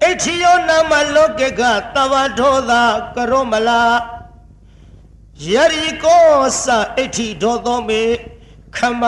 [0.05, 1.61] အဋ္ဌိယောနာမလောကေက
[1.95, 2.83] တဝဒောသာ
[3.17, 3.83] ကရောမလာ
[5.53, 6.29] ယရိကော
[6.65, 8.03] သအဋ္ဌိဒောသောမေ
[8.77, 9.03] ခမ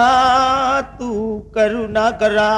[0.99, 1.11] တု
[1.55, 2.53] ကရုဏာကရာ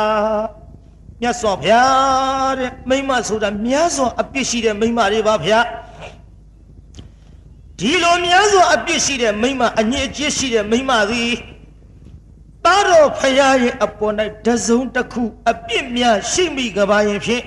[1.20, 5.60] မြတ်စွာဘုရားတဲ့မိမဆိုတာမြတ်စွာအပြစ်ရှိတဲ့မိမတွေပါဗျာ
[7.78, 11.32] ဒီလိုမြတ်စွာအပြစ်ရှိတဲ့မိမအညစ်အကြေးရှိတဲ့မိမသည်
[12.64, 14.14] တာတော်ဖရာရဲ့အပေါ်၌
[14.46, 17.42] တစုံတစ်ခု အပြစ်များရှိမိကြပါရင်ဖြင့်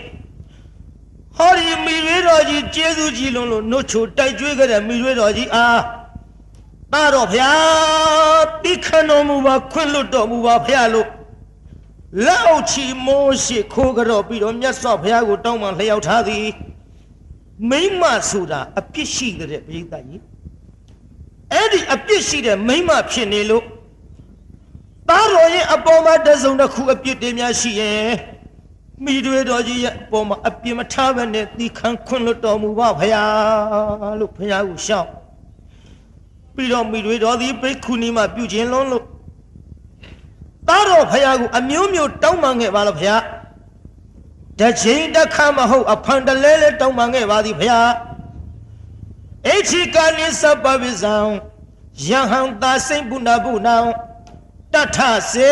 [1.38, 5.80] ဟောဒီမိရွေးတော်ကြီးကျေးဇူးကြီးလုံးလို့နှုတ်ချိုတိုက်ကြွေးကြတဲ့မိရွေးတော်ကြီးအား
[6.96, 7.52] တာတော်ဖရာ
[8.64, 11.08] တိခဏတော်မူပါခွင့်လွတ်တော်မူပါဖရာလို့
[12.26, 16.46] လက်အုပ်ချီမိုးရှိခိုးကြတော့ပြီးတော့မြတ်စွာဘုရားကိုတောင်းပန်လျှောက်ထားသည်
[17.70, 20.22] မိမဆိုတာအပြစ်ရှိတဲ့ပရိသတ်ကြီး
[21.54, 23.64] အဲ့ဒီအပြစ်ရှိတဲ့မိမဖြစ်နေလို့
[25.10, 28.10] သားတော်ရဲ့အပေါ်မှာတစုံတစ်ခုအပြစ်တွေများရှိရင်
[29.06, 33.24] မိတွေတော်ကြီးရဲ့အပေါ်မှာအပြစ်မထားဘဲနဲ့သီခံခွင့်လွတ်တော်မူပါဖရာ
[34.20, 35.10] လို့ဖရာကိုရှောက်
[36.56, 39.03] ပြီးတော့မိတွေတော်သည်ဘိက္ခုနီမှာပြုခြင်းလုံးလို့
[40.68, 43.16] သားတော်ဖရာကိုအမျိုးမျိုးတောင်းပန်ခဲ့ပါလားဖရာ
[44.60, 47.80] တစ်ချိန်တစ်ခါမဟုတ်အဖန်တလဲလဲတောင်းပန်ခဲ့ပါသည်ဖရာ
[49.47, 51.16] အိချီကနိစပပိဇံ
[52.08, 53.78] ယဟံသာစိမ့်ပုဏ္ဏဗုဏံ
[54.74, 54.97] တထ
[55.32, 55.51] စေ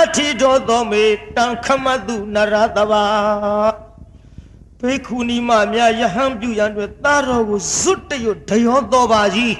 [0.00, 1.04] အထိတော်သောမေ
[1.36, 3.04] တံခမတုနရတဘာ
[4.80, 9.54] ဘေခုနီမများယဟံပြုရန်အတွက်သားတော်ကိုဇွတ်တရွတ်ဒယောတော်ပါကြီး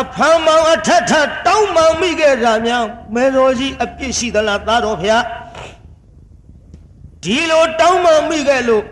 [0.00, 1.12] အဖမ်းမောင်အထက်ထ
[1.46, 2.84] တောင်းမောင်မိခဲ့တာများ
[3.14, 5.24] မေတော်ကြီးအပြစ်ရှိသလားသားတော်ဖျား
[7.24, 8.84] ဒီလိုတောင်းမောင်မိခဲ့လို့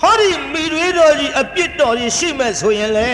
[0.00, 3.08] ဟောဒီမိတွေတော်ကြီးအပြစ်တော်ကြီးရှိမဲ့ဆိုရင်လေ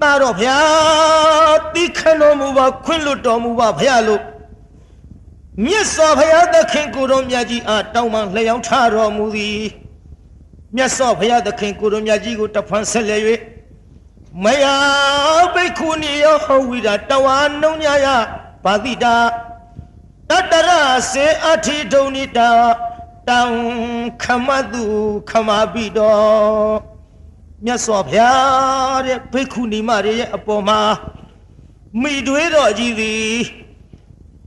[0.00, 4.22] သားတော်ဖျားတိခဏတော်မူပါခွင့်လွတ်တော်မူပါဖျားလို့
[5.64, 9.62] မြတ်စွာဘုရားသခင်ကိုတော်မြတ်ကြီးအားတောင်းပန်လျောင်းထားတော်မူသည်
[10.76, 13.22] မြတ်စွာဘုရားသခင်ကိုတော်မြတ်ကြီးကိုတဖန်ဆက်လျက်၍
[14.44, 14.64] မယ
[15.54, 18.06] ဘိက္ခုနီယောဟောဝိဒတဝါနှုံညာယ
[18.64, 19.16] ဘာတိတာ
[20.28, 20.70] တတတရ
[21.12, 22.50] စေအထိဒုံနိတာ
[23.28, 23.54] တောင်
[24.22, 24.84] ခမတု
[25.30, 26.76] ခမပိတော်
[27.64, 30.80] မြတ်စွာဘုရားတဲ့ဘိက္ခုနီမတွေရဲ့အပေါ်မှာ
[32.02, 33.34] မိတွေးတော်ကြီးသည်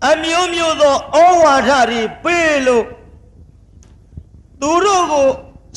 [0.10, 2.86] အမျိုးမျိုးသောဩဝါဒတွေပေးလို့
[4.62, 5.28] သူတို့ကို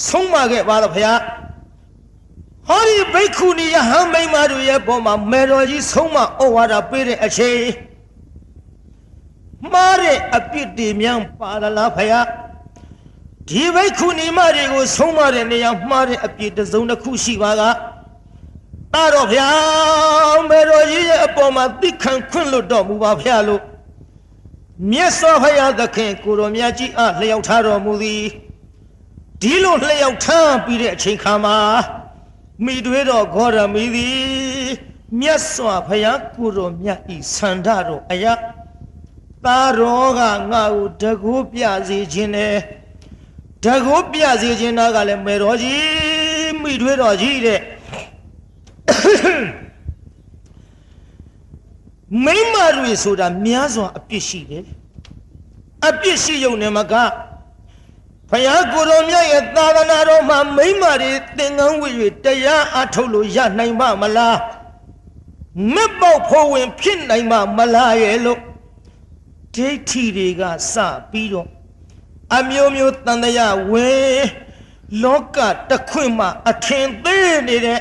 [0.08, 1.20] ဆုံးမခဲ့ပါတော့ဘုရား
[2.68, 7.60] ဟောဒီဘိက္ခုနီယဟန်မိန်းမတို့ရဲ့ပေါ်မှာမေတော်ကြီးဆုံးမဩဝါဒပေးတဲ့အချိန်
[9.72, 12.26] မှားတဲ့အပြစ်တွေများပါလာလားဖယား
[13.48, 17.62] ဒီဘိက္ခုနီမတွေကိုဆုံးမတဲ့နေရာမှားတဲ့အပြစ်တစ်စုံတစ်ခုရှိပါက
[18.94, 23.62] တာတော့ဖယားမေတော်ကြီးရဲ့အပေါ်မှာသိခံခွင့်လွတ်တော်မူပါဖယားလို့
[24.90, 28.22] မြတ်စွာဘုရားသခင်ကိုတော်မြတ်ကြီးအားလျှောက်ထားတော်မူသည်
[29.42, 31.58] ဒီလိုလျှောက်ထားပြီးတဲ့အချိန်ခါမှာ
[32.64, 34.16] မိတွေးတော်ဂေါရမီသည်
[35.20, 38.34] မြတ်စွာဘုရားကိုတော်မြတ်ဤဆန္ဒတော်အရာ
[39.44, 40.20] သားတော်က
[40.52, 42.56] ငါ့ကိုတကူပြစေခြင်းနဲ့
[43.64, 47.60] တကူပြစေခြင်းတော့ကလည်းမေတော်ကြီးမိတွေးတော်ကြီးတဲ့
[52.24, 54.64] မိမတွေဆိုတာများစွာအပြစ်ရှိတယ်
[55.88, 56.94] အပြစ်ရှိုံနဲ့မက
[58.30, 61.90] ဖယားကိုယ်တော်မြတ်ရဲ့သာသနာတော်မှာမိမတွေသင်္ကန်းဝေ၍
[62.24, 64.38] တရားအထုတ်လို့ရနိုင်ပါမလား
[65.74, 68.40] မက်ပေါက်ဖို့ဝင် ဖြစ်နိုင်ပါမလားရဲ့လို့
[69.54, 70.74] ဒိဋ္ဌိတွေကစ
[71.10, 71.48] ပြီးတော့
[72.36, 74.24] အမျိုးမျိုးတန်တရားဝင်
[75.02, 77.80] လောကတစ်ခွင့်မှအထင်သေးနေတဲ့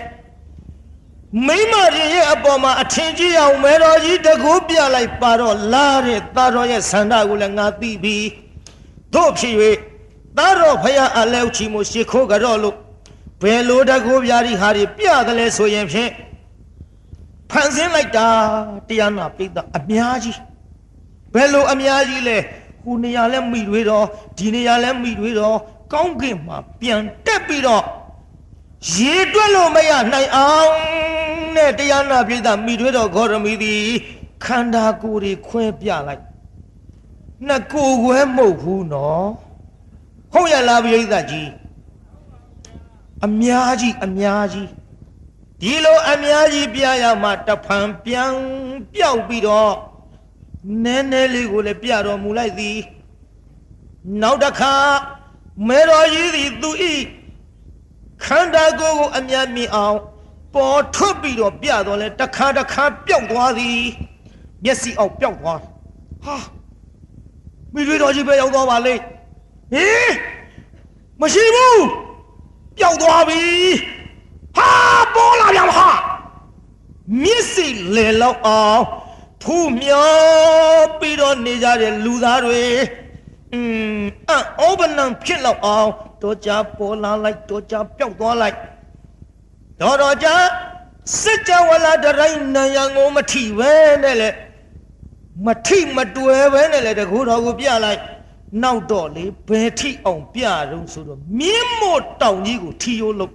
[1.48, 8.18] မိမတွေရဲ့အပေါ်မှာအထင်ကြီးအောင်မဲတော်ကြီးတကူပြလိုက်ပါတော့လာတဲ့သားတော်ရဲ့ဆန္ဒကိုလည်းငါသိပြီ
[9.14, 9.56] တို့ဖြစ်၍
[10.38, 12.76] သားတော်ဖယားအလဲချီမို့ရှ िख ိုးကြတော့လို့
[13.42, 16.12] ဘယ်လိုတကူပြားဒီဟာတွေပြတယ်လဲဆိုရင်ဖြင့်
[17.52, 18.28] ဖန်ဆင်းလိုက်တာ
[18.88, 20.38] တရားနာပိဋကအများကြီး
[21.34, 22.38] ဘယ်လိုအများကြီးလဲ
[22.84, 24.06] ဟိုနေရာလဲမိတွေတော့
[24.38, 25.58] ဒီနေရာလဲမိတွေတော့
[25.94, 27.84] ကောင်းကင်မှာပြန်တက်ပြီးတော့
[28.96, 30.74] ရေတွက်လို့မရနိုင်အောင်
[31.56, 33.82] နဲ့တရားနာပိဋကမိတွေတော့ဂေါရမီသည်
[34.46, 36.24] ခန္ဓာကိုယ်တွေခွဲပြလိုက်
[37.48, 39.28] နှစ်ကိုယ်ခွဲမဟုတ်ဘူးနော်
[40.38, 41.50] ဟုတ်ရလားပိဋကကြီး
[43.26, 44.70] အများကြီးအများကြီး
[45.62, 48.34] ဒီလိုအများကြီးပြရမှတဖန်ပြန်
[48.94, 49.74] ပြောက်ပြီးတော့
[50.84, 52.78] နည်းနည်းလေးကိုလည်းပြတော်မူလိုက်သည်
[54.22, 54.76] နောက်တစ်ခါ
[55.68, 56.94] မေတော်ကြီးသည်သူဤ
[58.26, 59.98] ခန္ဓာကိုယ်ကိုအမြတ်မြင်အောင်
[60.54, 63.80] ပေါ်ထွက်ပြီးတော့ပြတော်လဲတစ်ခါတစ်ခါပျောက်သွားသည်
[64.64, 65.60] မျက်စိအောက်ပျောက်သွား
[66.24, 66.36] ဟာ
[67.74, 68.96] မိတွေတော်ကြီးပဲရောက်သွားပါလေ
[69.74, 70.14] ဟေး
[71.22, 71.86] မရှိဘူး
[72.78, 73.44] ပျောက်သွားပြီ
[74.58, 74.72] ဟာ
[75.16, 75.90] ပေါ်လာပြန်ဟာ
[77.22, 78.82] မျက်စိလေလောက်အောင်
[79.44, 80.12] ဖူးမြော
[81.00, 82.64] ပြီးတော့နေကြတဲ့လူသားတွေ
[83.54, 83.60] อื
[83.98, 84.02] ม
[84.60, 85.90] အောဘနံဖြစ်လောက်အောင်
[86.22, 88.58] တော့ကြပေါ်လာလိုက်တော့ကြပျောက်သွားလိုက်
[89.82, 90.28] တော့တော့ကြ
[91.22, 94.30] စစ်ကြဝဠာတရိုင်းနံရံကိုမထိပဲနဲ့လေ
[95.46, 98.02] မထိမတွယ်ပဲနဲ့လေတကူတော်ကိုပြလိုက်
[98.64, 103.34] နောက်တော့လေဘယ်ထိအောင်ပြတော့ဆိုတော့မြင်းမို့တောင်ကြီးကိုထီရိုးလို့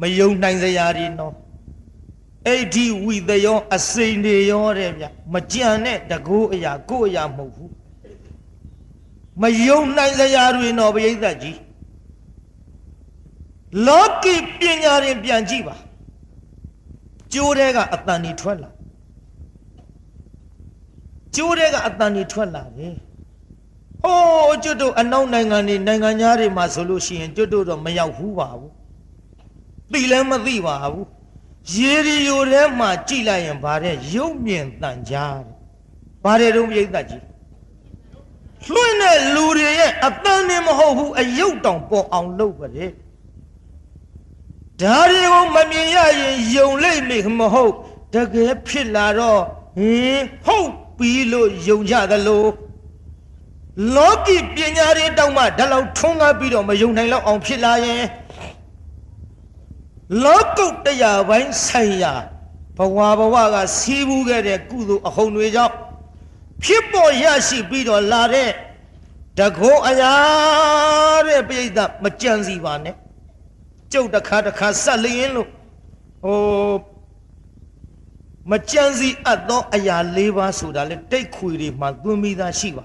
[0.00, 1.34] မယုံနိုင်စရာတွေနော်
[2.46, 7.72] အဲ့ဒီဝိသယောအစိန်တွေရောတဲ့ဗျမကြံတဲ့တကူအရာကိုအရာမဟုတ်ဘူး
[9.42, 11.58] မယုံနိုင်စရာတွေတော့ပရိသတ်ကြီး
[13.86, 15.76] လောကီပညာရင်ပြန်ကြည့်ပါ
[17.32, 18.70] ကျိုးတဲ့ကအတန်ကြီးထွက်လာ
[21.36, 22.96] ကျိုးတဲ့ကအတန်ကြီးထွက်လာတယ်
[24.04, 28.72] ဟိုးကျွတ်တို့အနောက်နိုင်ငံတွေနိုင်ငံသားတွေမှာဆိုလို့ရှိရင်ကျွတ်တို့တော့မရောက်ဘူးပါဘူး
[29.92, 31.06] သိလည်းမသိပါဘူး
[31.76, 35.56] ရေဒီယိုထဲမှာကြည့်လိုက်ရင်ဗါတဲ့ရုပ်မြင်တန်ကြားတယ်
[36.24, 37.24] ဗါတဲ့တုံးပြိဿကြီး
[38.72, 42.86] လွှင့်တဲ့လူတွေရဲ့အတန်းနဲ့မဟုတ်ဘူးအယုတ်တောင်ပေါ်အောင်လုပ်ပါလေ
[44.80, 47.72] ဒါတွေကိုမမြင်ရရင်ယုံလိမ့်မယ်မဟုတ်
[48.14, 49.42] တကယ်ဖြစ်လာတော့
[49.76, 52.44] ဟင်ဟုတ်ပြီလို့ယုံကြသလို
[53.96, 58.04] လောကီပညာတွေတောင်မှဒါလောက်ထွန်းကားပြီးတော့မယုံနိုင်လောက်အောင်ဖြစ်လာရင်
[60.24, 62.14] လောကုတ်တရားပိုင်းဆိုင်ရာ
[62.76, 65.74] ဘဝဘဝကစီးပူးခဲ့တဲ့ကုသိုလ်အဟုန်တွေကြောင့်
[66.64, 68.50] ဖြစ်ပေါ်ရရှိပြီးတော့လာတဲ့
[69.38, 70.14] တကောအရာ
[71.28, 72.94] တဲ့ပြိဿမကြံစီပါနဲ့
[73.92, 75.48] ကျုပ်တစ်ခါတစ်ခါဆက်လျင်းလို့
[76.24, 76.38] ဟို
[78.50, 82.84] မကြံစီအပ်သောအရာ၄ပါးဆိုတာလေတိတ်ခွေတွေမှာသွင်းမိသားရှိပါ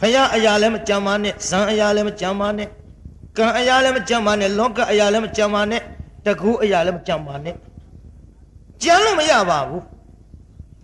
[0.00, 2.68] ဖယားအရာလည်းမကြံပါနဲ့ဇံအရာလည်းမကြံပါနဲ့
[3.36, 5.82] ကံအရာလည်းမကြံပါနဲ့လောကအရာလည်းမကြံပါနဲ့
[6.26, 7.54] တကူအရာလည်းမကြံပါနဲ့
[8.82, 9.82] ကြံလို့မရပါဘူး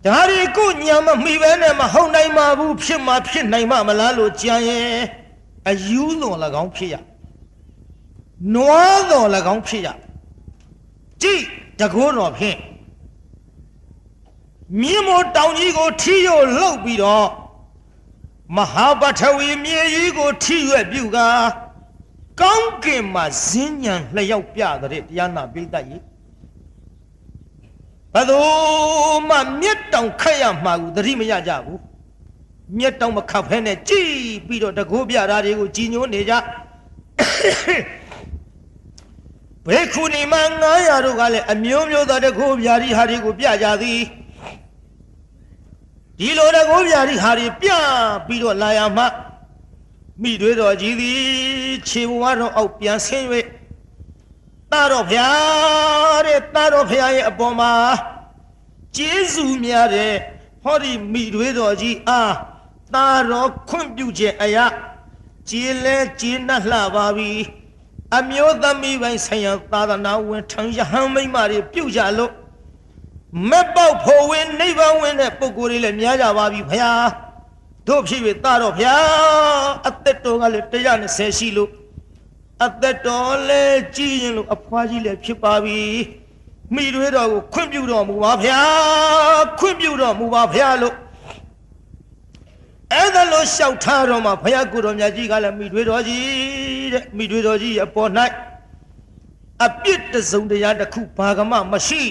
[0.05, 5.03] ဒါတွေကိုညာမမိပဲနဲ့မဟုတ်နိုင်ပါဘူးဖြစ်မှာဖြစ်နိုင်မှာမလားလို့ကြံရင်
[5.69, 6.95] အယူတော်၎င်းဖြစ်ရ
[8.53, 9.87] နွားတော်၎င်းဖြစ်ရ
[11.21, 11.41] ကြည်
[11.79, 12.57] တကိုးတော်ဖြင့်
[14.81, 17.27] မြင်းမို့တောင်ကြီးကိုထီရိုလှုပ်ပြီးတော့
[18.53, 21.27] မဟာပထဝီမြေကြီးကိုထိရွက်ပြုကာ
[22.41, 26.01] ကောင်းကင်မှာဇင်းညံလျှောက်ပြတဲ့တရားနာပိဋကကြီး
[28.13, 28.39] ဘယ်သူ
[29.29, 31.81] မှမျက်တောင်ခတ်ရမှာကိုသတိမရကြဘူး
[32.77, 34.09] မျက်တောင်မခတ်ဖဲနဲ့ကြည်
[34.47, 36.33] ပြီးတော့တကိုးပြတာတွေကိုကြည်ညိုနေကြ
[39.67, 40.33] ဘေခုနီမ
[40.71, 44.01] 900တို့ကလည်းအမျိုးမျိုးသောတကိုးပြာဒီဟာတွေကိုပြကြသည်
[46.19, 47.69] ဒီလိုတကိုးပြာဒီဟာတွေပြ
[48.27, 49.03] ပြီးတော့လာရမှ
[50.21, 51.21] မိတွေတော်ကြီးသည်
[51.87, 53.25] ခြေဘဝတော်အောက်ပြန်ဆင်း၍
[54.71, 57.71] တာတော်ဖျားတဲ့တာတော်ဖျားရဲ့အပေါ်မှာ
[58.95, 60.13] ကျေးဇူးများတဲ့
[60.63, 62.33] ဟောဒီမိတွေတော်ကြီးအား
[62.93, 64.65] တာတော်ခွင့်ပြုခြင်းအရာ
[65.49, 67.31] ကျေးလဲကျေးနှက်လှပါပြီ
[68.17, 72.31] အမျိုးသမီးပိုင်းဆိုင်ရာသာသနာဝင်ထံယဟန်မိမတွေပြုကြလို့
[73.49, 77.07] မက်ပေါက်ဖို့ဝင်နိဗ္ဗာန်ဝင်တဲ့ပုဂ္ဂိုလ်တွေလည်းများကြပါပြီဖျား
[77.87, 78.95] တို့ဖြစ်၍သားတော်ဗျာ
[79.87, 81.71] အသက်တော်ကလည်း120ရှိလို့
[82.65, 85.81] အသက်တော်လည်းကြီးရင်လို့အဖွားကြီးလည်းဖြစ်ပါပြီ
[86.75, 88.59] မိတွေတော်ကိုခွင့်ပြုတော်မူပါဗျာ
[89.59, 90.95] ခွင့်ပြုတော်မူပါဗျာလို့
[92.93, 98.09] အဲ့ဒါလို့လျှောက်ထားတော်မှာဘုရားကိုတော်မြတ်ကြီးကလည်းမိတွေတော်ကြီးတဲ့မိတွေတော်ကြီးရဲ့အပေါ်၌
[99.65, 102.01] အပြစ်တစုံတရားတစ်ခုဘာကမှမရှိ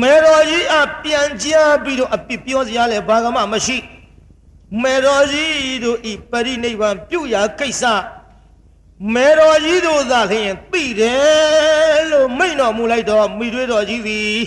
[0.00, 3.76] မေတော်ကြီးအပြန်ကြားပြီးတော့အပြစ်ပြောစရာလည်းဘာကမှမရှိ
[4.82, 7.82] မေတော်ကြီးတို့ဤပရိနိဗ္ဗာန်ပြုရာကိစ္စ
[9.14, 14.38] မေတော်ကြီးတို့သာလျှင်သိတယ်လို့မိန့်တော်မူလိုက်တော့မိတွေတော်ကြီးသည်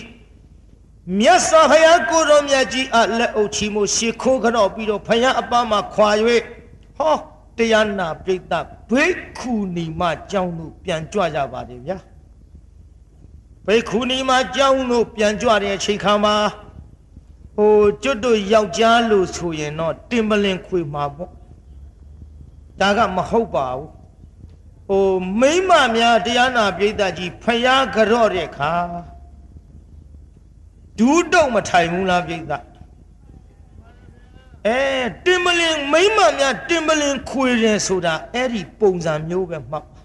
[1.20, 6.10] မြတ်စွာဘုရားကိုတော်မြတ်ကြီးအလက်အုပ်ချီမှုရှ िख ိုးကြောပြီးတော့ဘုရားအပန်းမှာခွာ၍
[6.98, 7.16] ဟော
[7.58, 8.54] တရားနာပြိတ္တ
[8.90, 11.98] ဘိက္ခုနီမကြောင်းတို့ပြန်ကြွကြပါတယ်ဗျာ
[13.72, 16.36] ဘိက္ခုနီမကြောင်းတို့ပြန်ကြွတဲ့အချိန်ခါမှာ
[17.56, 21.32] ဟိုကျွတ်တို့ယောက်ျားလို့ဆိုရင်တော့တင်ပလင်ခွေမှာပေါ့
[22.80, 23.88] ဒါကမဟုတ်ပါဘူး
[24.88, 25.10] ဟို
[25.40, 28.74] မိမများတရားနာပြိတ္တကြီးဖျားကြော့တဲ့ခါ
[30.98, 32.54] ဒူးတုံမထိုင်ဘူးလားပြိတ္တ
[34.68, 34.82] အဲ
[35.26, 39.99] တင်ပလင်မိမများတင်ပလင်ခွေတယ်ဆိုတာအဲ့ဒီပုံစံမျိုးပဲမှတ်ပါ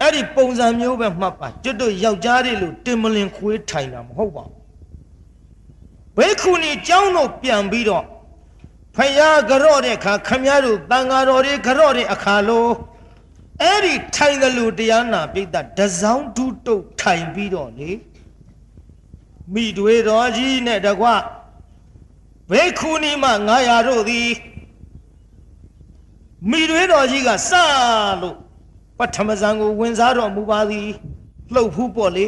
[0.00, 4.56] အဲ့ဒီပုံစံမျိုးပဲမှတ်ပါကျွတ်တို့ယောက်ျားတွေလို့တင်ပလင်ခွေထိုင်တာမဟုတ်ပါဘူး
[6.16, 8.04] ဘေခုနီเจ้าတို့ပြန်ပြီးတော့
[8.96, 12.70] ဖယားကြော့တဲ့အခါခမည်းတော်တန်ဃာတော်တွေကြော့တဲ့အခါလို့
[13.62, 17.90] အဲ့ဒီထိုင်တယ်လို့တရားနာပိဋကတစောင်းဒုတုတ်ထိုင်ပြီးတော့လေ
[19.54, 21.06] မိတွေတော်ကြီးနဲ့တကွ
[22.50, 23.24] ဘေခုနီမ
[23.58, 24.30] 900တို့သည်
[26.50, 27.50] မိတွေတော်ကြီးကစ
[28.20, 28.36] လို့
[29.01, 30.87] ပထမဇန်ကိုဝင်စားတော်မူပါသည်
[31.53, 32.27] လှုပ်ဖူးပေါ့လေ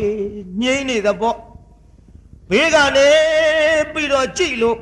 [0.61, 1.38] ငိမ့်နေသပေါ့
[2.49, 3.07] ဘေးကနေ
[3.93, 4.78] ပြီးတော့ကြည့်လို့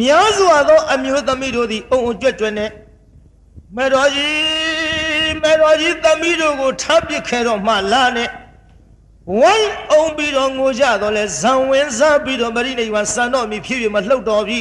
[0.00, 2.70] များစွာသောအမျိုးသမီးတို့သည်အုံအုံကြွကြွနဲ့
[3.76, 8.30] မေတော်ကြီးမေတော်ကြီးသမီးတို့ကိုထားပစ်ခဲ့တော့မှလာနဲ့
[9.38, 14.60] ဝိုင်းအောင်ပြီးတော့ငိုကြတော့လဲဇံဝင်စားပြီးတော့ပရိနိဗ္ဗာန်စံတော်မီဖြစ်ဖြစ်မလှုပ်တော်ပြီ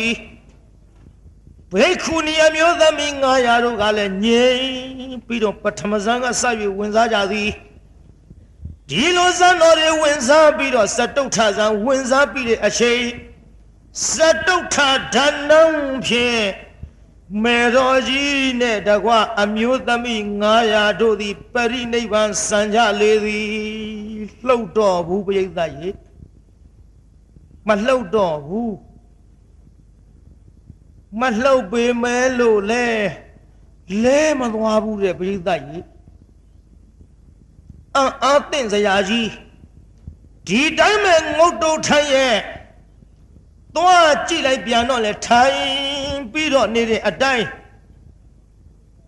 [1.74, 6.44] ဘေခုနီအမျိုးသမီး900တို့ကလည်းငြိမ်ပြီးတော့ပထမဇန်ကစ၍
[6.78, 7.52] ဝင်စားကြသည်
[8.90, 13.04] ဒီလိုဇန်တော်တွေဝင်စားပြီးတော့စတုထဇန်ဝင်စားပြီးတဲ့အချိန်
[14.12, 14.16] စ
[14.48, 14.76] တုထ
[15.14, 15.62] ဓာနံ
[16.08, 16.44] ဖြင့်
[17.44, 19.12] မေတော်ကြီးနဲ့တကွ
[19.42, 20.22] အမျိုးသမီး
[20.62, 23.48] 900တို့သည်ပရိနိဗ္ဗာန်စံကြလေသည်
[24.48, 25.90] လှုပ်တော်ဘူးပြိဿရေ
[27.68, 28.87] မလှုပ်တော်ဘူး
[31.20, 32.86] မလှုပ်ပေမဲလို့လဲ
[34.04, 35.80] လဲမသွားဘူးတဲ့ပြိဿရေ
[37.96, 39.30] အံ့အားသင့်စရာကြီး
[40.48, 42.36] ဒီတိုင်းမဲ့ငုတ်တုတ်ထိုင်ရဲ့
[43.76, 45.58] သွားကြည့်လိုက်ပြန်တော့လဲထိုင်
[46.34, 47.48] ပြီးတော့နေတဲ့အတိုင်း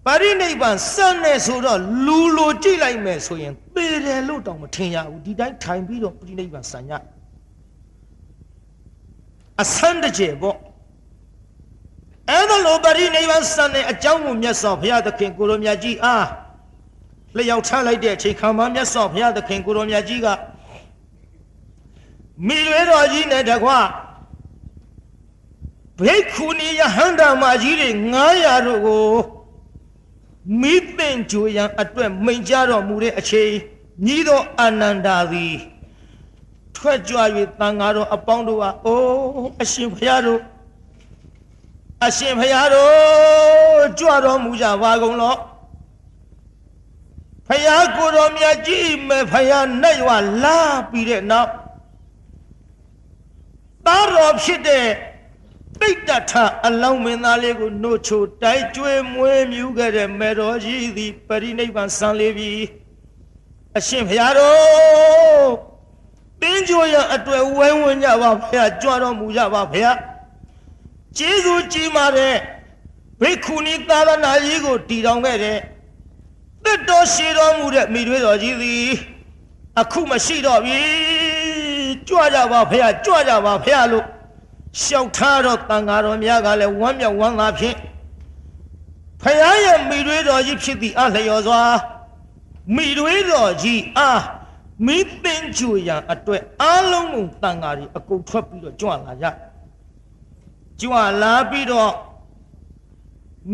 [0.06, 6.92] ပါရိနိဗ္ဗာန်စံနေဆိုတော့လူလိုကြည့်လိုက်မယ်ဆိုရင်သေတယ်လို့တောင်မထင်ရဘူးဒီတိုင်းထိုင်ပြီးတော့ပါရိနိဗ္ဗာန်စံရ
[9.62, 10.58] အဆန်းတကျပေါ့
[12.30, 16.28] အဲ့ဒါလိုပါရိနိဗ္ဗာန်စံနေအကြောင်းကိုမြတ်စွာဘုရားသခင်ကိုလိုမြတ်ကြီးအား
[17.36, 20.28] လျှောက်ထားလိုက်တဲ့အချိန်ခါမှာမြတ်စွာဘုရားသခင်ကိုလိုမြတ်ကြီးက
[22.48, 23.80] မိရွေတော်ကြီးနဲ့တကွာ
[26.00, 27.90] ဘိက္ခုနီယဟန္တာမကြီးတွေ
[28.30, 29.08] 900တို့ကို
[30.62, 33.52] မိသင်ကြိုရန်အတွက်မိန်ကြတော်မူတဲ့အချိန်
[34.06, 35.56] ညီတော်အာနန္ဒာသည်
[36.76, 37.18] ထွက်ကြွ၍
[37.60, 40.40] တန်ဃာတော်အပေါင်းတို့ဟာအိုးအရှင်ဘုရားတို့
[42.06, 45.40] အရှင်ဘုရားတို့ကြွတော်မူကြပါကုန်လော့
[47.48, 51.52] ဖယားကိုတော်မြတ်ကြီးမဲ့ဖယားနဲ့ရွာလာပြီးတဲ့နောက်
[53.86, 54.88] သားတော်ဖြစ်တဲ့
[55.80, 56.34] ပိဋ္ဌထ
[56.66, 62.52] အလောင်းမင်းသားလေးကိုနှုတ်ချိုတိုက်ကျွေးမွေးမြူခဲ့တဲ့မေတော်ကြီးသည်ပရိနိဗ္ဗာန်ဆံလေးပြီ
[63.78, 65.50] အရှင်ဘုရားတော်
[66.42, 69.98] တင်းကြိုရအတွက်ဝဲဝင်ကြပါဘုရားကြွတော်မူကြပါဘုရား
[71.18, 72.36] ကျေးဇူးကြီးမာတဲ့
[73.22, 75.58] ဘိက္ခုနီသာသနာကြီးကိုတည်ထောင်ခဲ့တဲ့
[76.64, 78.90] တက်တော်ရှိတော်မူတဲ့မိတွေတော်ကြီးသည်
[79.80, 80.80] အခုမရှိတော့ပြီ
[82.08, 84.06] ကြွကြပါဘုရားကြွကြပါဘုရားလို့
[84.82, 87.78] ရှောက်ထားတော့တန်ဃာတော်များကလည်းဝမ်းမြောက်ဝမ်းသာဖြင့်
[89.22, 91.62] ဖယားရဲ့မိတွေတော်ကြီးဖြစ်သည့်အလျော်စွာ
[92.76, 94.22] မိတွေတော်ကြီးအား
[94.88, 99.26] မိပင်ကြူရန်အတွက်အားလုံးလုံးတန်ဃာတွေအကုန်ထွက်ပြီးတော့ကြွလာကြ
[100.82, 101.94] ကြွလာပြီးတော့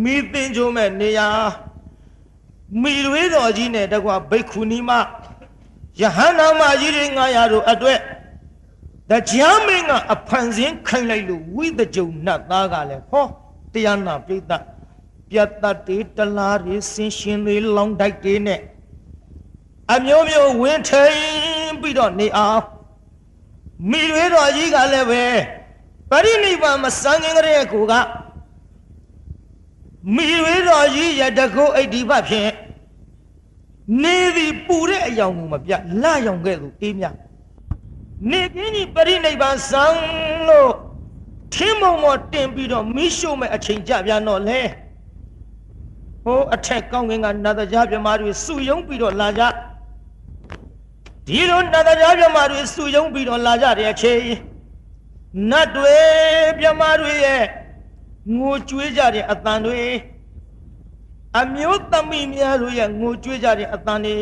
[0.04, 1.28] မိပင်ကြိုမဲ့နေရာ
[2.82, 4.92] မိတွေတော်ကြီးနဲ့တကွာဘိက္ခုနီမ
[6.02, 8.00] ယဟန္တာမကြီးတွေ900တို့အတွက်
[9.10, 13.26] တရားမင်းကအဖန်ဆင်းခိုင်းလိုက်လို့ဝိသကြုံနတ်သားကလည်းဟော
[13.74, 14.52] တရားနာပိဋက
[15.30, 18.60] ပြတ်တတ်တေတလားတွေဆင်းရှင်တွေလောင်းတိုက်တွေနဲ့
[19.94, 22.64] အမျိုးမျိုးဝင်းထိန်ပြီးတော့နေအောင်
[23.90, 25.24] မိရွေးတော်ကြီးကလည်းပဲ
[26.12, 27.94] ပရိနိဗ္ဗာန်မစံငင်ကြတဲ့ကိုက
[30.16, 32.52] မိရွေးတော်ကြီးရတကုတ်အိဒီဘဖြင့်
[34.04, 37.06] နေသည်ပူတဲ့အယောင်ကိုမပြလရောင်ခဲ့သူအေးမြ
[38.32, 39.86] နေကင်းကြီးပရိနိဗ္ဗာန်စံ
[40.48, 40.72] လို့
[41.54, 44.62] ထင်းမုံမော်တင်ပြီးတော့မိရှုမဲ့အချိန်ကြပြန်တော့လေ
[46.24, 49.44] ဟိုအထက်ကောင်းကင်ကနတ်ကြားမြမာတွေစုယုံပြီးတော့လာကြ
[51.28, 54.22] ဒီလိုနတ်ကြားမြမာတွေစုယုံပြီးတော့လာကြတဲ့အချိန်
[55.50, 55.98] နတ်တွေ
[56.60, 57.44] မြမာတွေရဲ့
[58.38, 59.82] ငိုကြွေးကြတဲ့အတန်တွေ
[61.40, 64.18] အမျိုးသမီးများတို့ရဲ့ငိုကြွေးကြတဲ့အတန်တွေ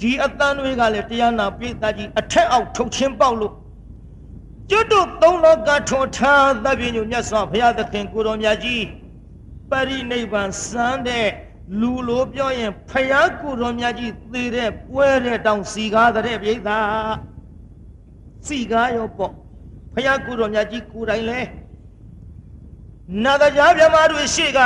[0.00, 3.54] ဒီအတန်တွေကလည်းတရားနာပိသကြီးအထက်အောက်ထုတ်ချင်းပေါက်လို့
[4.70, 8.84] ကျွတ်တို့သုံးလောကထွန်ထားသဗ္ဗညုမြတ်စွာဘုရားသခင်ကိုတော်မြတ်ကြီး
[9.70, 11.28] ပရိနိဗ္ဗာန်စမ်းတဲ့
[11.80, 16.58] လူလိုပြောရင်ဖယားကိုတော်မြတ်ကြီးသေတဲ့ပွဲတဲ့တောင်စီကားတဲ့ပြိဿ
[18.46, 19.43] စီကားရောပေါ့
[19.94, 21.40] ဖယားကိုတော်မြတ်ကြီးကိုယ်တိုင်လဲ
[23.24, 24.60] နာတကြားမြမတွေရှေ့က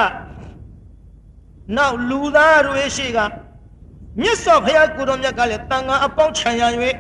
[1.76, 3.18] နောက်လူသားတွေရှေ့က
[4.20, 6.62] မြတ်စွာဘုရားကိုတော်မြတ်ကလည်းတန်ခါအပေါင်းခြံရ၍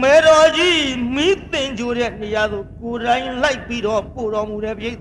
[0.00, 0.80] မေတော်ကြီး
[1.14, 4.94] မိသင်ကြိုတဲ့နေရာသို့ကိုယ်တိုင်လိုက်ပြီးတော့ပို့တော်မူတဲ့ပြိဿ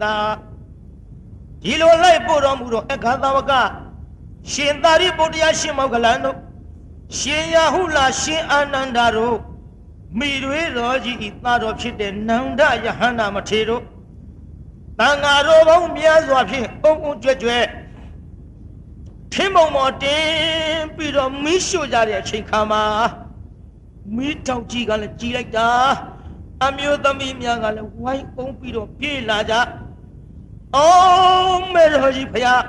[1.63, 3.51] ဒီလိုလိုက်ပို့တော်မူတော့အခါသဝက
[4.51, 6.37] ရှင်သာရိပုတ္တရာရှင်မောကလန်တို့
[7.17, 9.37] ရှင်ယဟုလာရှင်အာနန္ဒာတို့
[10.19, 13.83] မိတွေတော်ကြီးဤသားတော်ဖြစ်တဲ့နန္ဒယဟန္တာမထေတို့
[14.99, 17.51] တန်ဃာတော်ပေါင်းများစွာဖြင့်အုံအုံကြွကြွ
[19.33, 20.25] ထင်းမုံမော်တင်
[20.95, 22.83] ပြီးတော့မီးရှို့ကြတဲ့အချိန်ခါမှာ
[24.15, 25.69] မီးတောင်ကြီးကလည်းကြီးလိုက်တာ
[26.65, 29.53] အမျိုးသမီးများကလည်းဝိုင်းအုံပြီးတော့ပြေးလာကြ
[30.75, 32.63] အော်မေတော်ကြီးဖယား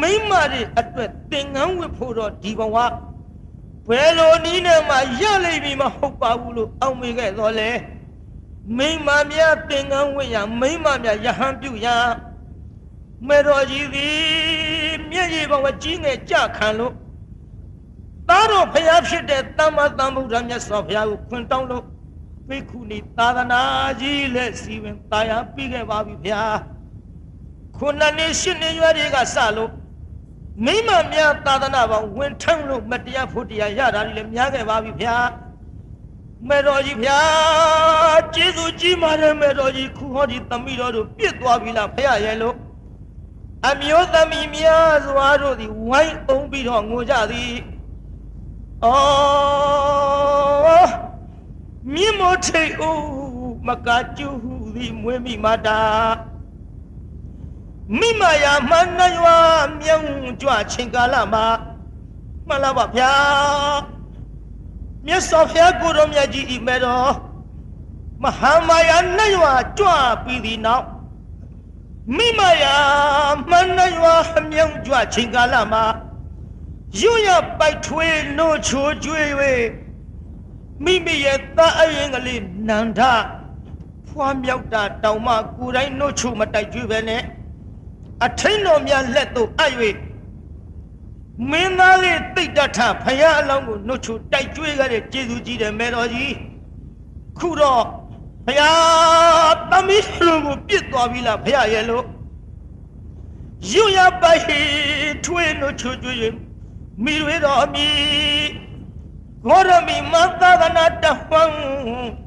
[0.00, 2.76] မိမတွေအတွက်သင်္ကန်းဝတ်ဖို့တော့ဒီဘဝ
[3.88, 7.70] ဘယ်လိုနည်းနဲ့မှရလိမ့်မည်မဟုတ်ပါဘူးလို့အောက်မေခဲ့တော့လေ
[8.78, 11.86] မိမများသင်္ကန်းဝတ်ရမိမများယဟန်ပြုရ
[13.28, 14.16] မေတော်ကြီးသည်
[15.10, 16.94] မျက်ရည်ပေါင်းကြီးငယ်ကြခံလို့
[18.28, 21.84] သားတော်ဖျားဖြစ်တဲ့သမ္မာသမ္ဗုဒ္ဓမြတ်စွာဘုရားကိုခွင်တောင်းလို့
[22.48, 23.60] ဘိက္ခုနီသာသနာ
[24.00, 26.42] ကြီးလက်စီဝင်တာယာပြီးခဲ့ပါပြီဗျာ
[27.76, 29.70] ခုနှစ်နှစ်ရှစ်နှစ်ရွယ်တွေကစလို့
[30.64, 35.16] မိမများသာသနာပေါင်းဝင်ထမ်းလို့မတရားဖို့တရားရတာတွေလည်းများခဲ့ပါပြီဗျာ
[36.48, 37.18] မေတော်ကြီးဗျာ
[38.34, 42.56] ကျေးဇူးကြီးပါတယ်မေတော်ကြီးခုဟောဒီသမီးတော်တို့ပြစ်သွားပြီလားဖရရဲ့လို့
[43.68, 47.52] အမျိုးသမီးများစွာတို့သည်ဝိုင်းအောင်ပြီးတော့ငိုကြသည်
[48.84, 50.90] အော်
[51.94, 53.02] မြင့်မို့ထိတ်ဦး
[53.66, 55.80] မကကျူဟုသည်မွေးမိမာတာ
[57.94, 59.36] မိမယာမနရွာ
[59.80, 60.10] မြောင်း
[60.40, 61.46] ကြွချင်းကာလမှာ
[62.46, 63.12] မှန်လားပါဗျာ
[65.06, 67.10] မြတ်စွာဘုရားကိုတော်မြတ်ကြီးဤမဲ့တော်
[68.22, 69.90] မဟာမာယာနရွာကြွ
[70.24, 70.86] ပြီးသည်နောက်
[72.16, 72.76] မိမယာ
[73.50, 74.14] မနရွာ
[74.50, 75.84] မြောင်းကြွချင်းကာလမှာ
[77.00, 77.28] ရွရ
[77.58, 79.28] ပိုက်ထွေးနို့ချိုကျွေး၍
[80.84, 83.00] မိမိရဲ့သားအရင်ကလေးနန္ဒ
[84.08, 87.22] ဖွာမြောက်တာတောင်မှကိုယ်တိုင်းနို့ချိုမတိုက်ကျွေးပဲနဲ့
[88.24, 89.72] အထိန်တော်များလက်သို့အပ်၍
[91.50, 96.34] မင်းသားလေးတိတ်တထဖယားအလောင်းကိုနှုတ်ချိုတိုက်ကျွေးခဲ့တဲ့ကျေးဇူးကြီးတယ်မေတော်ကြီး
[97.38, 97.84] ခုတော့
[98.46, 102.04] ဖယားသမီးတို့ကိုပြစ်သွားပြီလားဖယားရဲ့လို့
[103.72, 104.42] ရွရပိုက်
[105.26, 106.34] ထွေးနှုတ်ချိုကျွေးရင်
[107.04, 107.88] မိရွေတော်အမိ
[109.46, 111.42] ဂေါရမီမသာသနာတဟံ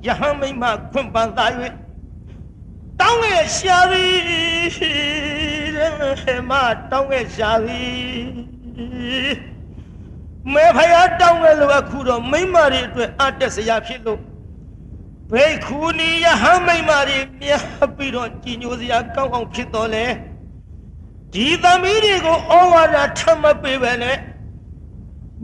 [0.05, 1.45] ယဟမိမခွင့်ပန်သာ၍
[3.01, 4.19] တောင်းရဲ့ရှာသည်
[5.77, 6.51] တဲ့မ
[6.91, 7.99] တောင်းရဲ့ရှာသည်
[10.53, 14.19] မဲဖယားတောင်းရဲ့လို့အခုတော့မိမတွေအတွက်အတက်စရာဖြစ်လို့
[15.31, 17.63] ဘိက္ခုနီယဟမိမတွေမြတ်
[17.95, 20.05] ပြီးတော့ကြည်ညိုစရာကောင်းအောင်ဖြစ်တော်လဲ
[21.33, 24.17] ဒီသမီးတွေကိုဩဝါဒထမပေးပဲနဲ့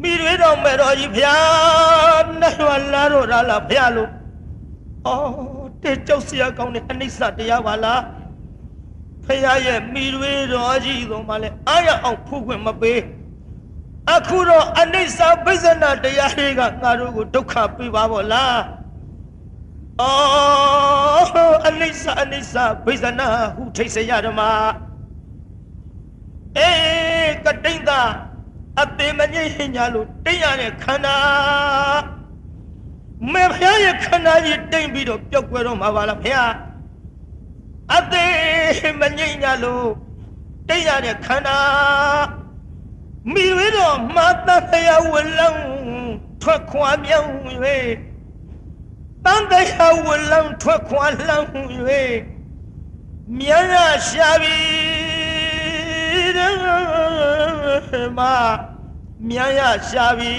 [0.01, 4.09] မိတွေတော်မဲ့တော်ကြီးဖျားနဲ့ရွာလာတော့လားဖျားလို့
[5.07, 5.54] အော်
[5.85, 8.01] တဲ့ကြောက်စရာကောင်းတဲ့အနိစ္စတရားပါလား
[9.25, 13.01] ဖျားရဲ့မိတွေတော်ကြီးဆုံးပါလေအားရအောင်ဖူးခွင့်မပေး
[14.13, 18.59] အခုတော့အနိစ္စဘိဇနာတရားတွေကငါတို့ကိုဒုက္ခပေးပါဗောလား
[20.01, 22.55] အော်အနိစ္စအနိစ္စ
[22.85, 24.41] ဘိဇနာဟုထိတ်စရာဓမ္မ
[26.57, 28.01] အေးကတိန်သာ
[28.81, 31.17] အသေးမငြိမ့်ညာလို့တိတ်ရတဲ့ခန္ဓာ
[33.33, 36.51] မေဖျားရဲ့ခန္ဓာကြီးတိတ်ပြီးတော့ပျောက်ကွယ်တော့မှာပါလားဖျား
[37.97, 39.87] အသေးမငြိမ့်ညာလို့
[40.67, 41.59] တိတ်ရတဲ့ခန္ဓာ
[43.33, 45.65] မိဝဲတော့မတဖယာဝလောင်း
[46.41, 47.31] ထွက်ခွာမြောင်း၍
[49.25, 51.49] တန်တရားဝလောင်းထွက်ခွာလောင်း၍
[53.37, 53.75] မြန်ရ
[54.07, 54.57] ရှာပြီ
[56.37, 58.19] တဲ့မ
[59.27, 60.35] မြန်ရရှာပြီ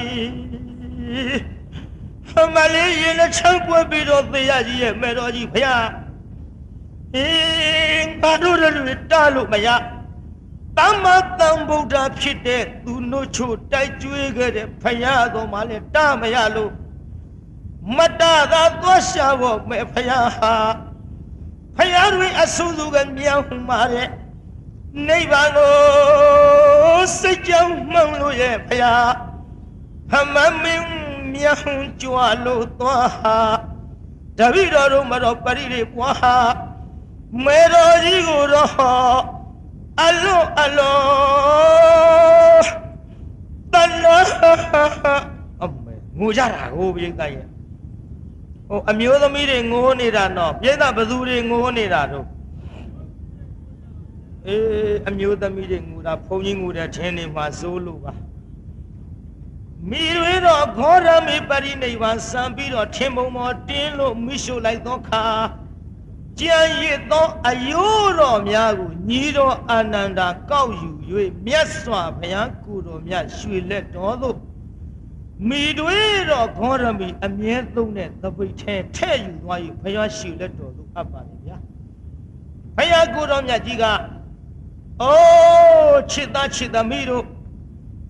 [2.54, 5.86] မလေးရင်နဲ့ချမ်းပွက်ပြီးတော့သေရကြီးရဲ့မေတော်ကြီးဖျား
[7.16, 9.68] အေးငါတို့လည်းတားလို့မရ
[10.78, 11.06] တမ္မ
[11.38, 16.72] တံဗုဒ္ဓဖြစ်တဲ့သူနှုတ်ချိုတိုက်ကျွေးခဲ့တဲ့ဖယားတော်မှလည်းတာမရလို့
[17.96, 18.22] မတ
[18.52, 20.54] သာသွားရှာဖို့မဲ့ဖယားဟာ
[21.76, 24.08] ဖယားတွေအဆူဆူကမြောင်းมาတဲ့
[25.08, 25.74] နိဗ္ဗာန်ကို
[27.20, 29.10] စိတ်ကြောင့်မှန်လို့ရဲ့ဖယား
[30.12, 31.05] ဟမမင်း
[31.36, 33.36] မြောင်းကြွလို့သွားဟာ
[34.38, 36.36] တပိတော်တို့မတော်ပရိရိပွားဟာ
[37.44, 38.70] မေတော်ကြီးကိုတော့
[40.02, 42.64] အလွန်အလွန်
[43.72, 43.74] တ
[44.04, 44.24] လား
[45.62, 47.46] အမေငိုကြတာကိုပြိဿရဲ့
[48.68, 52.26] ဟိုအမျိုးသမီးတွေငိုနေတာတော့ပြိဿဘသူတွေငိုနေတာတော့
[54.46, 58.12] အေးအမျိုးသမီးတွေငိုတာဘုန်းကြီးငိုတဲ့ထင်းနေမှာစိုးလို့ပါ
[59.90, 65.24] မိတွေတော့ခောရမေပရိနိဗ္ဗာန်စံပြီးတော့ထင်းပုံပေါ်တင်းလို့မိရှုလိုက်သောခါ
[66.40, 70.90] ကြံရစ်သောအယိုးတော်များကိုညီတော်အာနန္ဒာကောက်ယူ၍
[71.46, 74.36] မြတ်စွာဘုရားကိုတော်မြတ်ရွှေလက်တော်သို့
[75.48, 75.98] မိတွေ
[76.30, 81.56] တော်ခောရမီအမြဲသုံးတဲ့သပိတ်ထဲထဲ့ယူသွား၍ဘုရားရွှေလက်တော်သို့အပ်ပါလေဗျာ
[82.76, 83.84] ဘုရားကိုတော်မြတ်ကြီးက
[85.02, 87.24] အိုးချစ်သားချစ်သမီးတို့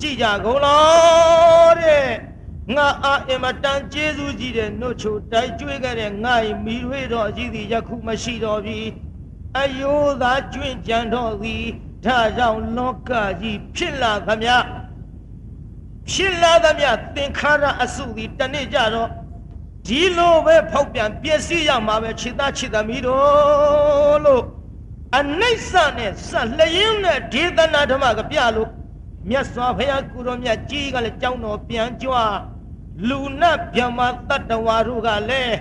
[0.01, 2.09] ကြည်ကြကုန်လားတဲ့
[2.75, 8.79] ငါအာအင်မတန်ကျေးဇူးကြီးတဲ့နှုတ်ချိုတိုက်ကျွေးခဲ့တဲ့ငါ့မိရွေတော်ကြီးသည်ယခုမရှိတော့ပြီ
[9.59, 11.65] အယိုးသာကျွင့်ကြံတော်သည်
[12.05, 13.11] ဒါကြောင့်လောက
[13.41, 14.55] ကြီးဖြစ်လာသမျှ
[16.13, 19.11] ဖြစ်လာသမျှသင်္ခါရအစုသည်တနေ့ကြတော့
[19.87, 24.43] ဒီလိုပဲဖောက်ပြန်ပျက်စီးရမှာပဲခြေသားခြေသမီးတို့လို့
[25.19, 28.71] အနိစ္စနဲ့ဆက်လျင်းနဲ့ဒေသနာဓမ္မကပြလို့
[29.29, 32.37] မြတ်စွာဘုရားကိုရောမြတ်ကြီးကလည်းကြောင်းတော်ပြန်ကြွား
[33.09, 35.57] လူနတ်ဗျမတတ္တဝါတို့ကလည်း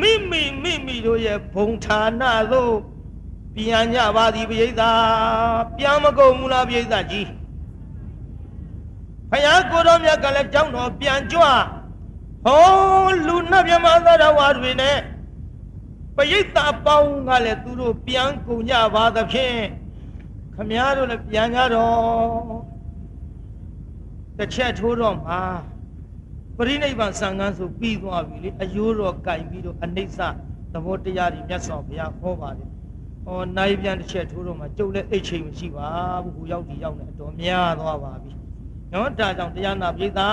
[0.00, 2.74] မိမိမိမိတို့ရဲ့ဘုံဌာနသို့
[3.54, 4.82] ပြန်ကြပါသည်ပိဋက
[5.78, 7.28] ပြန်မကုန်ဘူးလားပိဋကကြီး
[9.30, 11.42] ဘုရားကိုတော်မြတ်ကလည်းကြောင်းတော်ပြန်ကြွ
[12.44, 14.98] ဟောလူနတ်ဗျမတတ္တဝါတွေနဲ့
[16.16, 19.58] ပရိသတ်ပေါင်းကလည်းသူတို့ပြန်ကုန်ကြပါသဖြင့်
[20.54, 22.75] ခမည်းတော်လည်းပြန်ကြတော့
[24.37, 25.39] တစ်ချက်ထိုးတော့မှာ
[26.57, 30.19] ပရိနိဗ္ဗာန်ဆံကန်းဆိုပြီးသွားပြီလေအယိုးတော်ကင်ပြီးတော့အနိစ္စ
[30.73, 32.69] သဘောတရားတွေမြတ်စွာဘုရားဟောပါတယ်
[33.25, 35.87] ဟောနိုင်ပြန်တစ်ချက်ထိုးတော့မှကျုပ်လည်းအိတ်ချိန်မရှိပါ
[36.23, 38.31] ဘူးဟိုရောက်ဒီရောက်နေအတော်များသွားပါပြီ
[38.93, 40.29] နော်ဒါကြောင့်တရားနာပိသာ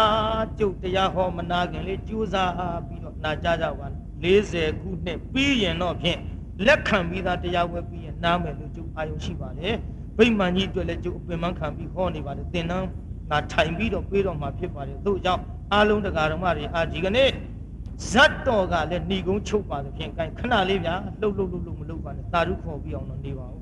[0.59, 2.53] ကျုပ်တရားဟောမနာခင်လေးကြိုးစား
[2.87, 3.87] ပြီးတော့နာကြကြပါ
[4.23, 6.19] 40ခုနှစ်ပြီးရင်တော့ဖြင့်
[6.67, 9.75] လက်ခံပြီးသားတရားဝဲပြီးရင်နားမယ်လို့ကျုပ်အာရုံရှိပါတယ်
[10.19, 12.85] ဗိမာန်ကြီးအတွက်လည်းကျုပ်အပင်မခံပြီးဟောနေပါတယ်သင်္นาน
[13.30, 15.44] ငါထိုင်ပြီးတော့ပြေးတော့မှာဖြစ်ပါတယ်သို့ကြောင့်
[15.74, 17.30] အားလုံးတရားဓမ္မတွေအာဒီကနေ့
[18.12, 23.60] ဇတ်တော်ကလည်းဏီကုန်းချုပ်ပါသဖြင့်ကဲခဏလေးဗျာလှုပ်လှုပ်လှုပ်လှုပ်မလှုပ်ပါနဲ့သာဓုခေါ်ပြီးအောင်တော့နေပါဦး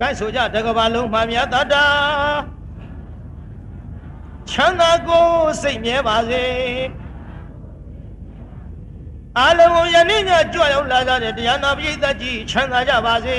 [0.00, 1.84] ကဲဆိုကြတကဘာလုံးမှမြတ်တတာ
[4.50, 5.26] ချမ်းသာကို
[5.62, 6.44] စိတ်မြဲပါစေ
[9.38, 13.38] အလုံးယနေ့ညကြွရောက်လာကြတဲ့တရားနာပရိသတ်ကြီးချမ်းသာကြပါစေ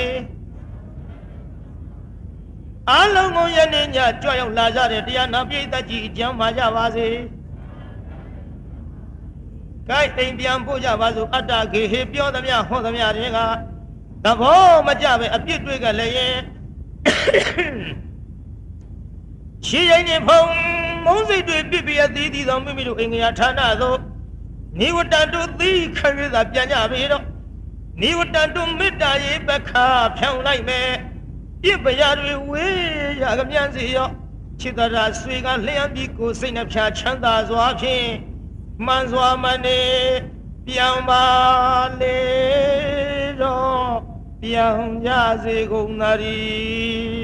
[2.90, 7.08] အလုံးကိုယနေ့ညကြွရောက်လာကြတဲ့တရားနာပရိသတ်ကြီးကျမ်းပါကြပါစေ။
[9.90, 13.38] ကိုက်အိမ်ပြန်ပို့ကြပါစို့အတ္တဂေဟေပြောသမျှဟောသမျှတွေက
[14.24, 16.34] သဘောမကြပဲအပြစ်တွေကလည်းရဲ့
[19.66, 20.40] ရှည်ရင်နေဖုံ
[21.04, 23.98] မုန်းစိတ်တွေပြစ်ပြရသေးသေးသောမိမိတို့အိမ်ငရာဌာနသို့
[24.80, 27.24] နိဝတ္တတုသီခရသာပြန်ကြပြီတော့
[28.02, 29.86] နိဝတ္တတုမေတ္တာရေပခါ
[30.18, 30.88] ဖြောင်းလိုက်မယ်
[31.66, 34.08] ပြစ်ပရာတွေဝေးရကမြန်စီရော
[34.60, 38.08] ချစ်တရာဆွေကလျှံပြီးကိုယ်စိတ်နှဖျားချမ်းသာစွာဖြင့်
[38.86, 39.82] မှန်စွာမနေ
[40.66, 41.24] ပြန်ပါ
[42.00, 42.20] လေ
[43.40, 43.94] တော့
[44.42, 45.10] ပြန်ကြ
[45.44, 47.23] စေကုန်သတည်း